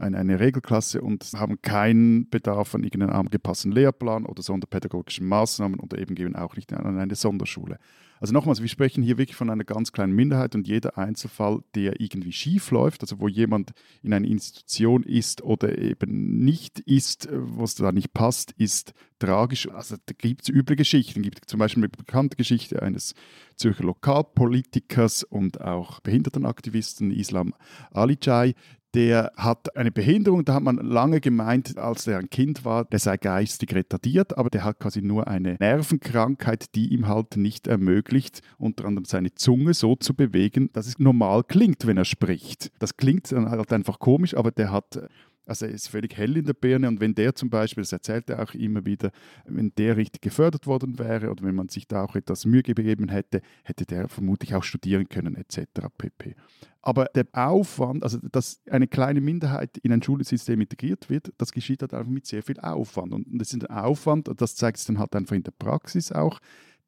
[0.00, 5.98] eine, eine Regelklasse und haben keinen Bedarf an irgendeinem angepassten Lehrplan oder sonderpädagogischen Maßnahmen oder
[5.98, 7.78] eben eben auch nicht an eine Sonderschule.
[8.20, 12.00] Also nochmals, wir sprechen hier wirklich von einer ganz kleinen Minderheit und jeder Einzelfall, der
[12.00, 17.76] irgendwie schief läuft, also wo jemand in einer Institution ist oder eben nicht ist, was
[17.76, 19.70] da nicht passt, ist tragisch.
[19.70, 21.20] Also da gibt es üble Geschichten.
[21.20, 23.14] Es gibt zum Beispiel eine bekannte Geschichte eines
[23.56, 27.54] Zürcher Lokalpolitikers und auch Behindertenaktivisten Islam
[27.90, 28.54] Alijai,
[28.94, 32.98] der hat eine Behinderung, da hat man lange gemeint, als er ein Kind war, der
[32.98, 38.42] sei geistig retardiert, aber der hat quasi nur eine Nervenkrankheit, die ihm halt nicht ermöglicht,
[38.58, 42.70] unter anderem seine Zunge so zu bewegen, dass es normal klingt, wenn er spricht.
[42.78, 45.00] Das klingt dann halt einfach komisch, aber der hat
[45.46, 48.30] also er ist völlig hell in der Birne und wenn der zum Beispiel, das erzählt
[48.30, 49.10] er auch immer wieder,
[49.46, 53.08] wenn der richtig gefördert worden wäre oder wenn man sich da auch etwas Mühe gegeben
[53.08, 55.66] hätte, hätte der vermutlich auch studieren können etc.
[55.96, 56.36] pp.
[56.82, 61.82] Aber der Aufwand, also dass eine kleine Minderheit in ein Schulsystem integriert wird, das geschieht
[61.82, 63.12] halt einfach mit sehr viel Aufwand.
[63.12, 66.40] Und das ist ein Aufwand, das zeigt sich dann halt einfach in der Praxis auch,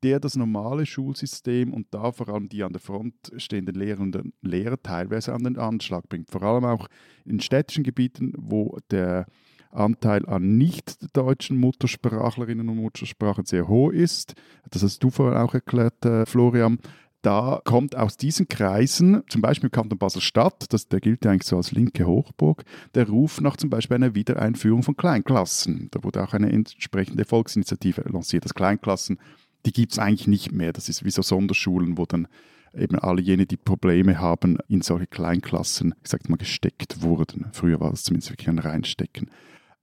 [0.02, 4.34] der das normale Schulsystem und da vor allem die an der Front stehenden Lehrerinnen und
[4.42, 6.30] Lehrer teilweise an den Anschlag bringt.
[6.30, 6.88] Vor allem auch
[7.24, 9.26] in städtischen Gebieten, wo der
[9.70, 14.34] Anteil an nicht deutschen Muttersprachlerinnen und Muttersprachen sehr hoch ist.
[14.70, 16.78] Das hast du vorhin auch erklärt, äh, Florian
[17.22, 21.70] da kommt aus diesen Kreisen, zum Beispiel Kanton Basel-Stadt, der gilt ja eigentlich so als
[21.70, 22.64] linke Hochburg,
[22.96, 25.86] der Ruf nach zum Beispiel einer Wiedereinführung von Kleinklassen.
[25.92, 29.20] Da wurde auch eine entsprechende Volksinitiative lanciert, dass Kleinklassen,
[29.66, 30.72] die gibt es eigentlich nicht mehr.
[30.72, 32.28] Das ist wie so Sonderschulen, wo dann
[32.74, 37.46] eben alle jene, die Probleme haben, in solche Kleinklassen, ich sag mal, gesteckt wurden.
[37.52, 39.30] Früher war das zumindest wirklich ein Reinstecken.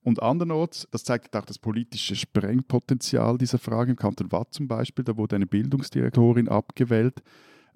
[0.01, 3.91] Und andernorts, das zeigt auch das politische Sprengpotenzial dieser Frage.
[3.91, 7.21] Im Kanton Watt zum Beispiel, da wurde eine Bildungsdirektorin abgewählt,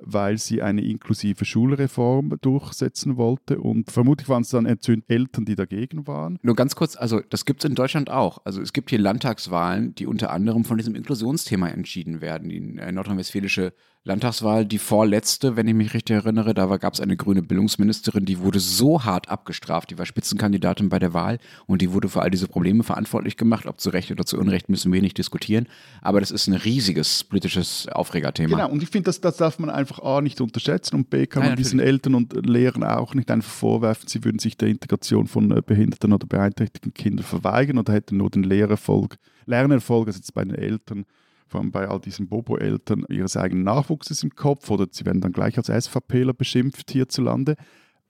[0.06, 3.60] weil sie eine inklusive Schulreform durchsetzen wollte.
[3.60, 6.40] Und vermutlich waren es dann Eltern, die dagegen waren.
[6.42, 8.40] Nur ganz kurz, also das gibt es in Deutschland auch.
[8.46, 12.50] Also es gibt hier Landtagswahlen, die unter anderem von diesem Inklusionsthema entschieden werden.
[12.50, 13.74] Die nordrhein-westfälische
[14.06, 18.40] Landtagswahl, die vorletzte, wenn ich mich richtig erinnere, da gab es eine grüne Bildungsministerin, die
[18.40, 22.30] wurde so hart abgestraft, die war Spitzenkandidatin bei der Wahl und die wurde für all
[22.30, 23.66] diese Probleme verantwortlich gemacht.
[23.66, 25.70] Ob zu Recht oder zu Unrecht müssen wir nicht diskutieren,
[26.02, 28.58] aber das ist ein riesiges politisches Aufregerthema.
[28.58, 31.44] Genau, und ich finde, das, das darf man einfach A nicht unterschätzen und B kann
[31.44, 35.28] man ja, diesen Eltern und Lehrern auch nicht einfach vorwerfen, sie würden sich der Integration
[35.28, 40.34] von äh, behinderten oder beeinträchtigten Kindern verweigern oder hätten nur den Lehrerfolg, Lernerfolg, also jetzt
[40.34, 41.06] bei den Eltern
[41.54, 45.34] vor allem bei all diesen Bobo-Eltern ihres eigenen Nachwuchses im Kopf oder sie werden dann
[45.34, 47.58] gleich als SVPler beschimpft hierzulande.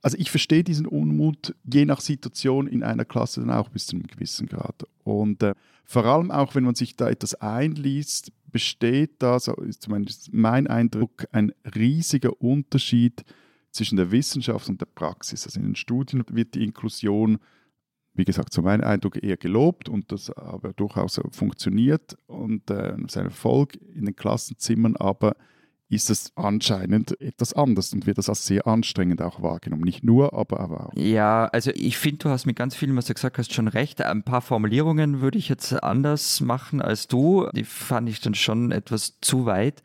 [0.02, 3.98] Also ich verstehe diesen Unmut je nach Situation in einer Klasse dann auch bis zu
[3.98, 4.88] einem gewissen Grad.
[5.04, 9.82] Und äh, vor allem auch, wenn man sich da etwas einliest, besteht da, so ist
[9.82, 13.26] zumindest mein Eindruck, ein riesiger Unterschied
[13.72, 15.46] zwischen der Wissenschaft und der Praxis.
[15.46, 17.40] Also in den Studien wird die Inklusion
[18.14, 23.26] wie gesagt, so mein Eindruck eher gelobt und das aber durchaus funktioniert und äh, sein
[23.26, 25.36] Erfolg in den Klassenzimmern, aber
[25.90, 29.84] ist es anscheinend etwas anders und wird das als sehr anstrengend auch wahrgenommen.
[29.84, 30.94] Nicht nur, aber, aber auch.
[30.96, 34.02] Ja, also ich finde, du hast mit ganz vielen, was du gesagt hast, schon recht.
[34.02, 37.48] Ein paar Formulierungen würde ich jetzt anders machen als du.
[37.54, 39.84] Die fand ich dann schon etwas zu weit.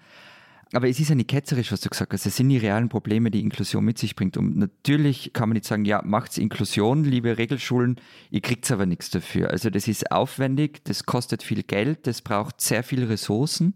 [0.73, 2.27] Aber es ist ja nicht ketzerisch, was du gesagt hast.
[2.27, 4.37] Es sind die realen Probleme, die Inklusion mit sich bringt.
[4.37, 7.97] Und natürlich kann man nicht sagen, ja, macht's Inklusion, liebe Regelschulen,
[8.31, 9.51] ihr kriegt aber nichts dafür.
[9.51, 13.75] Also das ist aufwendig, das kostet viel Geld, das braucht sehr viele Ressourcen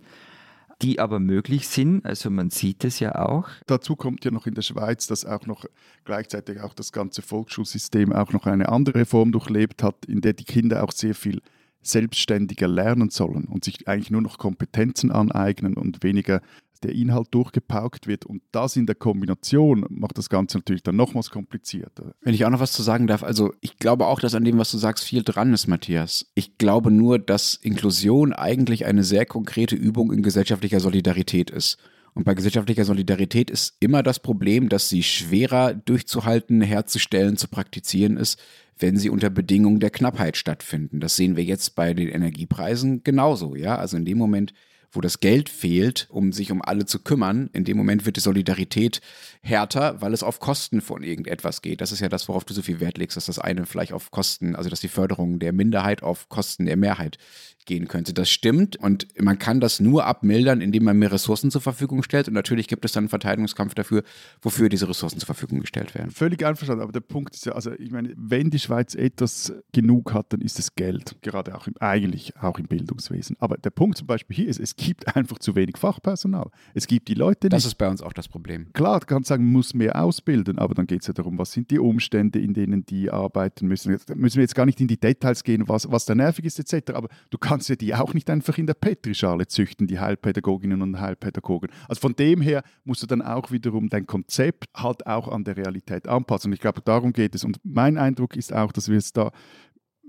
[0.82, 2.04] die aber möglich sind.
[2.04, 3.48] Also man sieht es ja auch.
[3.66, 5.64] Dazu kommt ja noch in der Schweiz, dass auch noch
[6.04, 10.44] gleichzeitig auch das ganze Volksschulsystem auch noch eine andere Reform durchlebt hat, in der die
[10.44, 11.40] Kinder auch sehr viel
[11.82, 16.40] selbstständiger lernen sollen und sich eigentlich nur noch Kompetenzen aneignen und weniger
[16.82, 18.26] der Inhalt durchgepaukt wird.
[18.26, 22.14] Und das in der Kombination macht das Ganze natürlich dann nochmals komplizierter.
[22.20, 24.58] Wenn ich auch noch was zu sagen darf, also ich glaube auch, dass an dem,
[24.58, 26.30] was du sagst, viel dran ist, Matthias.
[26.34, 31.78] Ich glaube nur, dass Inklusion eigentlich eine sehr konkrete Übung in gesellschaftlicher Solidarität ist.
[32.14, 38.18] Und bei gesellschaftlicher Solidarität ist immer das Problem, dass sie schwerer durchzuhalten, herzustellen, zu praktizieren
[38.18, 38.38] ist,
[38.78, 41.00] wenn sie unter Bedingungen der Knappheit stattfinden.
[41.00, 43.76] Das sehen wir jetzt bei den Energiepreisen genauso, ja.
[43.76, 44.52] Also in dem Moment,
[44.92, 48.20] wo das Geld fehlt, um sich um alle zu kümmern, in dem Moment wird die
[48.20, 49.00] Solidarität
[49.42, 51.80] härter, weil es auf Kosten von irgendetwas geht.
[51.80, 54.10] Das ist ja das, worauf du so viel Wert legst, dass das eine vielleicht auf
[54.10, 57.18] Kosten, also dass die Förderung der Minderheit auf Kosten der Mehrheit
[57.66, 58.12] gehen könnte.
[58.12, 62.28] Das stimmt und man kann das nur abmildern, indem man mehr Ressourcen zur Verfügung stellt
[62.28, 64.02] und natürlich gibt es dann einen Verteidigungskampf dafür,
[64.40, 66.10] wofür diese Ressourcen zur Verfügung gestellt werden.
[66.10, 70.12] Völlig einverstanden, aber der Punkt ist ja, also ich meine, wenn die Schweiz etwas genug
[70.12, 73.36] hat, dann ist es Geld, gerade auch im, eigentlich auch im Bildungswesen.
[73.38, 76.50] Aber der Punkt zum Beispiel hier ist, es gibt einfach zu wenig Fachpersonal.
[76.74, 77.52] Es gibt die Leute nicht.
[77.52, 78.72] Das ist bei uns auch das Problem.
[78.72, 81.52] Klar, du kannst sagen, man muss mehr ausbilden, aber dann geht es ja darum, was
[81.52, 83.92] sind die Umstände, in denen die arbeiten müssen.
[83.92, 86.58] Jetzt müssen wir jetzt gar nicht in die Details gehen, was, was da nervig ist
[86.58, 90.00] etc., aber du kannst kannst ja die auch nicht einfach in der Petrischale züchten, die
[90.00, 91.68] Heilpädagoginnen und Heilpädagogen.
[91.86, 95.58] Also von dem her musst du dann auch wiederum dein Konzept halt auch an der
[95.58, 96.48] Realität anpassen.
[96.48, 97.44] Und ich glaube, darum geht es.
[97.44, 99.32] Und mein Eindruck ist auch, dass wir es da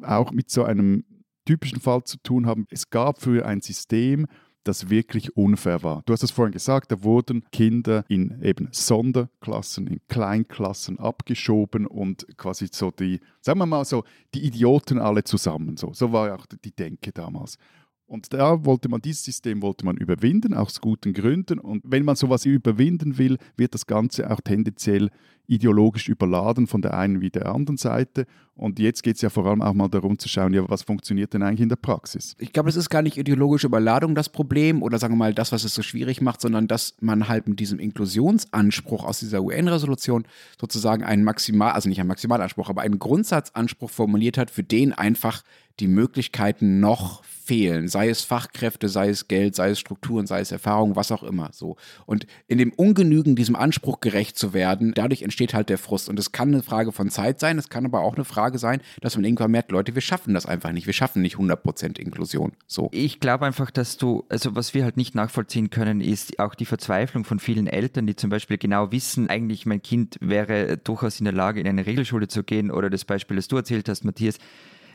[0.04, 1.04] auch mit so einem
[1.46, 2.66] typischen Fall zu tun haben.
[2.70, 4.28] Es gab früher ein System,
[4.64, 6.04] das wirklich unfair war.
[6.06, 12.26] Du hast es vorhin gesagt, da wurden Kinder in eben Sonderklassen, in Kleinklassen abgeschoben und
[12.38, 14.04] quasi so die, sagen wir mal so,
[14.34, 15.78] die Idioten alle zusammen.
[15.78, 17.58] So, so war ja auch die Denke damals.
[18.06, 21.60] Und da wollte man dieses System wollte man überwinden, aus guten Gründen.
[21.60, 25.10] Und wenn man sowas überwinden will, wird das Ganze auch tendenziell
[25.48, 28.26] ideologisch überladen von der einen wie der anderen Seite.
[28.56, 31.34] Und jetzt geht es ja vor allem auch mal darum zu schauen, ja, was funktioniert
[31.34, 32.36] denn eigentlich in der Praxis?
[32.38, 35.52] Ich glaube, es ist gar nicht ideologische Überladung das Problem oder sagen wir mal das,
[35.52, 40.26] was es so schwierig macht, sondern dass man halt mit diesem Inklusionsanspruch aus dieser UN-Resolution
[40.60, 45.44] sozusagen einen Maximal, also nicht einen Maximalanspruch, aber einen Grundsatzanspruch formuliert hat, für den einfach
[45.80, 50.52] die Möglichkeiten noch fehlen, sei es Fachkräfte, sei es Geld, sei es Strukturen, sei es
[50.52, 51.76] Erfahrung, was auch immer so.
[52.06, 56.10] Und in dem Ungenügen diesem Anspruch gerecht zu werden, dadurch entsteht halt der Frust.
[56.10, 58.82] Und es kann eine Frage von Zeit sein, es kann aber auch eine Frage sein,
[59.02, 60.88] dass man irgendwann merkt, Leute, wir schaffen das einfach nicht.
[60.88, 62.54] Wir schaffen nicht 100% Inklusion.
[62.68, 62.90] So.
[62.92, 66.66] Ich glaube einfach, dass du, also was wir halt nicht nachvollziehen können, ist auch die
[66.66, 71.26] Verzweiflung von vielen Eltern, die zum Beispiel genau wissen, eigentlich mein Kind wäre durchaus in
[71.26, 74.38] der Lage, in eine Regelschule zu gehen oder das Beispiel, das du erzählt hast, Matthias.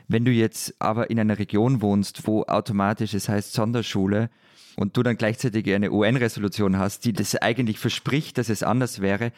[0.06, 4.30] Wenn du jetzt aber in einer Region wohnst, wo automatisch es heißt Sonderschule,
[4.78, 9.32] und du dann gleichzeitig eine UN-Resolution hast, die das eigentlich verspricht, dass es anders wäre,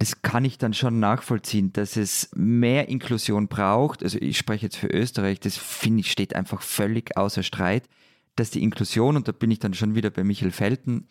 [0.00, 4.02] das kann ich dann schon nachvollziehen, dass es mehr Inklusion braucht.
[4.02, 7.84] Also ich spreche jetzt für Österreich, das finde ich steht einfach völlig außer Streit,
[8.34, 11.06] dass die Inklusion, und da bin ich dann schon wieder bei Michael Felten,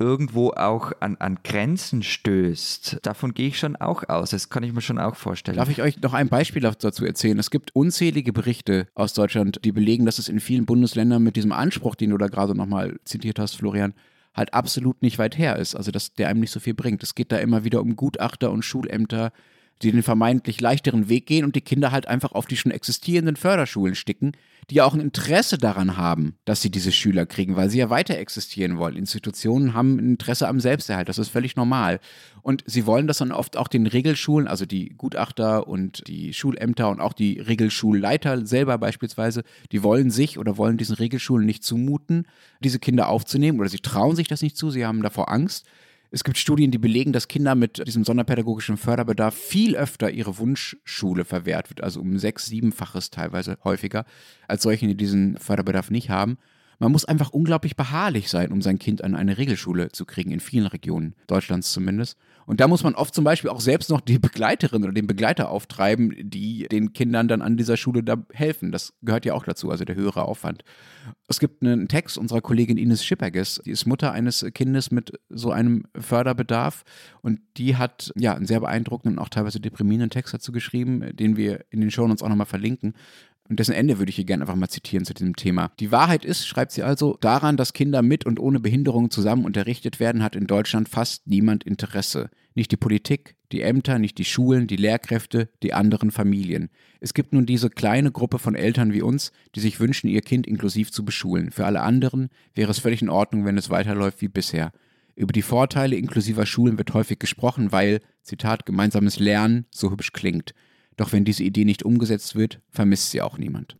[0.00, 2.98] irgendwo auch an, an Grenzen stößt.
[3.02, 4.30] Davon gehe ich schon auch aus.
[4.30, 5.56] Das kann ich mir schon auch vorstellen.
[5.56, 7.38] Darf ich euch noch ein Beispiel dazu erzählen?
[7.38, 11.52] Es gibt unzählige Berichte aus Deutschland, die belegen, dass es in vielen Bundesländern mit diesem
[11.52, 13.94] Anspruch, den du da gerade nochmal zitiert hast, Florian,
[14.38, 15.74] halt absolut nicht weit her ist.
[15.74, 17.02] Also, dass der einem nicht so viel bringt.
[17.02, 19.32] Es geht da immer wieder um Gutachter und Schulämter,
[19.82, 23.36] die den vermeintlich leichteren Weg gehen und die Kinder halt einfach auf die schon existierenden
[23.36, 24.32] Förderschulen sticken,
[24.70, 27.88] die ja auch ein Interesse daran haben, dass sie diese Schüler kriegen, weil sie ja
[27.88, 28.96] weiter existieren wollen.
[28.96, 32.00] Institutionen haben ein Interesse am Selbsterhalt, das ist völlig normal.
[32.42, 36.90] Und sie wollen das dann oft auch den Regelschulen, also die Gutachter und die Schulämter
[36.90, 42.26] und auch die Regelschulleiter selber beispielsweise, die wollen sich oder wollen diesen Regelschulen nicht zumuten,
[42.60, 45.66] diese Kinder aufzunehmen oder sie trauen sich das nicht zu, sie haben davor Angst.
[46.10, 51.24] Es gibt Studien, die belegen, dass Kinder mit diesem sonderpädagogischen Förderbedarf viel öfter ihre Wunschschule
[51.24, 54.06] verwehrt wird, also um sechs, siebenfaches teilweise häufiger,
[54.46, 56.38] als solche, die diesen Förderbedarf nicht haben.
[56.78, 60.40] Man muss einfach unglaublich beharrlich sein, um sein Kind an eine Regelschule zu kriegen, in
[60.40, 62.16] vielen Regionen Deutschlands zumindest.
[62.46, 65.50] Und da muss man oft zum Beispiel auch selbst noch die Begleiterin oder den Begleiter
[65.50, 68.72] auftreiben, die den Kindern dann an dieser Schule da helfen.
[68.72, 70.64] Das gehört ja auch dazu, also der höhere Aufwand.
[71.26, 75.50] Es gibt einen Text unserer Kollegin Ines Schipperges, die ist Mutter eines Kindes mit so
[75.50, 76.84] einem Förderbedarf
[77.20, 81.36] und die hat ja einen sehr beeindruckenden und auch teilweise deprimierenden Text dazu geschrieben, den
[81.36, 82.94] wir in den Show uns auch nochmal verlinken.
[83.48, 85.72] Und dessen Ende würde ich hier gerne einfach mal zitieren zu diesem Thema.
[85.80, 90.00] Die Wahrheit ist, schreibt sie also, daran, dass Kinder mit und ohne Behinderung zusammen unterrichtet
[90.00, 92.30] werden, hat in Deutschland fast niemand Interesse.
[92.54, 96.68] Nicht die Politik, die Ämter, nicht die Schulen, die Lehrkräfte, die anderen Familien.
[97.00, 100.46] Es gibt nun diese kleine Gruppe von Eltern wie uns, die sich wünschen, ihr Kind
[100.46, 101.50] inklusiv zu beschulen.
[101.50, 104.72] Für alle anderen wäre es völlig in Ordnung, wenn es weiterläuft wie bisher.
[105.14, 110.52] Über die Vorteile inklusiver Schulen wird häufig gesprochen, weil, Zitat, gemeinsames Lernen so hübsch klingt.
[110.98, 113.76] Doch wenn diese Idee nicht umgesetzt wird, vermisst sie auch niemand.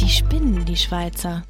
[0.00, 1.44] Die spinnen, die Schweizer.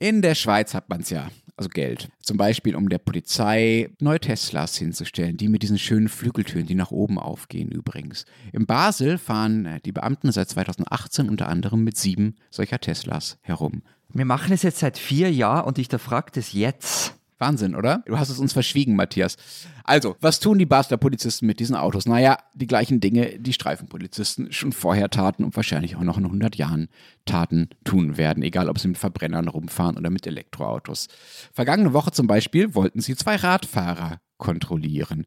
[0.00, 2.10] In der Schweiz hat man es ja, also Geld.
[2.20, 6.90] Zum Beispiel, um der Polizei neue Teslas hinzustellen, die mit diesen schönen Flügeltüren, die nach
[6.90, 8.24] oben aufgehen übrigens.
[8.52, 13.82] In Basel fahren äh, die Beamten seit 2018 unter anderem mit sieben solcher Teslas herum.
[14.12, 17.14] Wir machen es jetzt seit vier Jahren und ich da fragt es jetzt.
[17.38, 18.02] Wahnsinn, oder?
[18.06, 19.36] Du hast es uns verschwiegen, Matthias.
[19.84, 22.06] Also, was tun die Basler Polizisten mit diesen Autos?
[22.06, 26.56] Naja, die gleichen Dinge, die Streifenpolizisten schon vorher taten und wahrscheinlich auch noch in 100
[26.56, 26.88] Jahren
[27.24, 31.08] taten, tun werden, egal ob sie mit Verbrennern rumfahren oder mit Elektroautos.
[31.52, 35.26] Vergangene Woche zum Beispiel wollten sie zwei Radfahrer kontrollieren.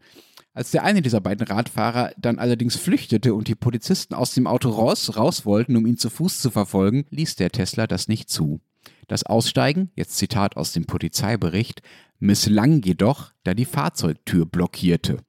[0.58, 4.70] Als der eine dieser beiden Radfahrer dann allerdings flüchtete und die Polizisten aus dem Auto
[4.70, 8.60] raus, raus wollten, um ihn zu Fuß zu verfolgen, ließ der Tesla das nicht zu.
[9.08, 11.82] Das Aussteigen, jetzt Zitat aus dem Polizeibericht,
[12.20, 15.20] misslang jedoch, da die Fahrzeugtür blockierte.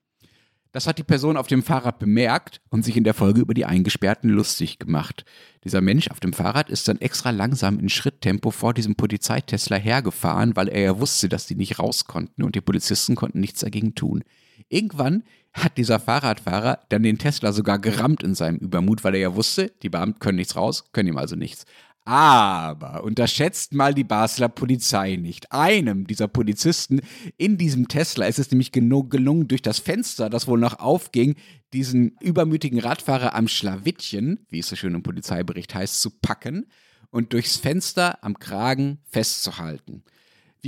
[0.73, 3.65] Das hat die Person auf dem Fahrrad bemerkt und sich in der Folge über die
[3.65, 5.25] Eingesperrten lustig gemacht.
[5.65, 10.57] Dieser Mensch auf dem Fahrrad ist dann extra langsam in Schritttempo vor diesem Polizeitesla hergefahren,
[10.57, 13.95] weil er ja wusste, dass die nicht raus konnten und die Polizisten konnten nichts dagegen
[13.95, 14.23] tun.
[14.69, 19.35] Irgendwann hat dieser Fahrradfahrer dann den Tesla sogar gerammt in seinem Übermut, weil er ja
[19.35, 21.65] wusste, die Beamten können nichts raus, können ihm also nichts.
[22.09, 25.53] Aber unterschätzt mal die Basler Polizei nicht.
[25.53, 27.03] Einem dieser Polizisten
[27.37, 31.35] in diesem Tesla ist es nämlich genug gelungen, durch das Fenster, das wohl noch aufging,
[31.75, 36.69] diesen übermütigen Radfahrer am Schlawittchen, wie es so schön im Polizeibericht heißt, zu packen
[37.11, 40.03] und durchs Fenster am Kragen festzuhalten.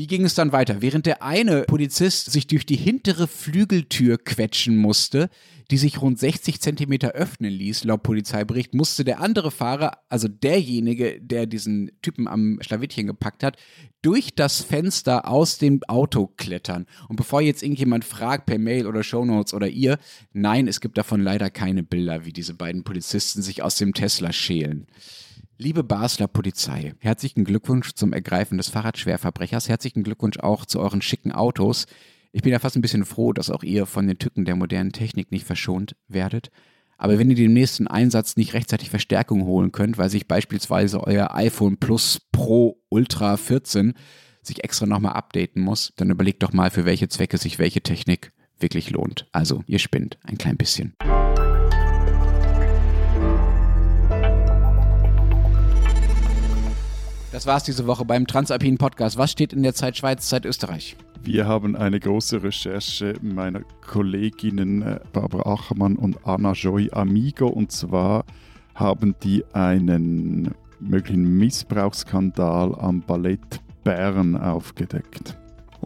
[0.00, 0.80] Wie ging es dann weiter?
[0.80, 5.28] Während der eine Polizist sich durch die hintere Flügeltür quetschen musste,
[5.70, 11.20] die sich rund 60 Zentimeter öffnen ließ, laut Polizeibericht, musste der andere Fahrer, also derjenige,
[11.20, 13.58] der diesen Typen am Schlawittchen gepackt hat,
[14.00, 16.86] durch das Fenster aus dem Auto klettern.
[17.10, 19.98] Und bevor jetzt irgendjemand fragt per Mail oder Shownotes oder ihr,
[20.32, 24.32] nein, es gibt davon leider keine Bilder, wie diese beiden Polizisten sich aus dem Tesla
[24.32, 24.86] schälen.
[25.62, 29.68] Liebe Basler Polizei, herzlichen Glückwunsch zum Ergreifen des Fahrradschwerverbrechers.
[29.68, 31.84] Herzlichen Glückwunsch auch zu euren schicken Autos.
[32.32, 34.92] Ich bin ja fast ein bisschen froh, dass auch ihr von den Tücken der modernen
[34.92, 36.50] Technik nicht verschont werdet.
[36.96, 41.34] Aber wenn ihr dem nächsten Einsatz nicht rechtzeitig Verstärkung holen könnt, weil sich beispielsweise euer
[41.34, 43.92] iPhone Plus Pro Ultra 14
[44.40, 48.32] sich extra nochmal updaten muss, dann überlegt doch mal, für welche Zwecke sich welche Technik
[48.58, 49.28] wirklich lohnt.
[49.32, 50.96] Also, ihr spinnt ein klein bisschen.
[57.40, 59.16] Das war's diese Woche beim Transalpinen Podcast.
[59.16, 60.94] Was steht in der Zeit Schweiz, Zeit Österreich?
[61.22, 67.48] Wir haben eine große Recherche meiner Kolleginnen äh, Barbara Achermann und Anna Joy Amigo.
[67.48, 68.26] Und zwar
[68.74, 75.39] haben die einen möglichen Missbrauchsskandal am Ballett Bern aufgedeckt.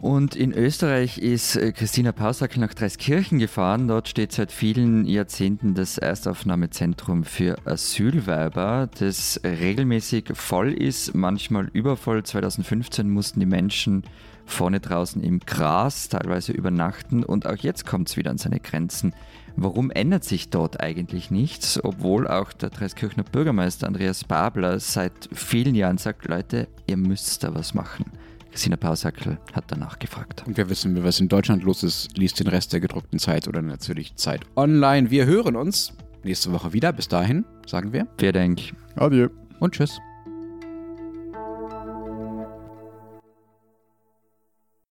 [0.05, 3.87] Und in Österreich ist äh, Christina Pausackel nach Dreiskirchen gefahren.
[3.87, 12.21] Dort steht seit vielen Jahrzehnten das Erstaufnahmezentrum für Asylwerber, das regelmäßig voll ist, manchmal übervoll.
[12.21, 14.03] 2015 mussten die Menschen
[14.45, 19.15] vorne draußen im Gras teilweise übernachten und auch jetzt kommt es wieder an seine Grenzen.
[19.55, 25.73] Warum ändert sich dort eigentlich nichts, obwohl auch der Dreiskirchner Bürgermeister Andreas Babler seit vielen
[25.73, 28.05] Jahren sagt, Leute, ihr müsst da was machen.
[28.55, 30.45] Christina Pausackel hat danach gefragt.
[30.47, 32.17] Und wir wissen, was in Deutschland los ist.
[32.17, 35.11] Liest den Rest der gedruckten Zeit oder natürlich Zeit online.
[35.11, 35.91] Wir hören uns
[36.23, 36.93] nächste Woche wieder.
[36.93, 38.07] Bis dahin sagen wir.
[38.17, 38.73] Wer denkt?
[38.95, 39.27] Adieu.
[39.59, 39.99] Und tschüss.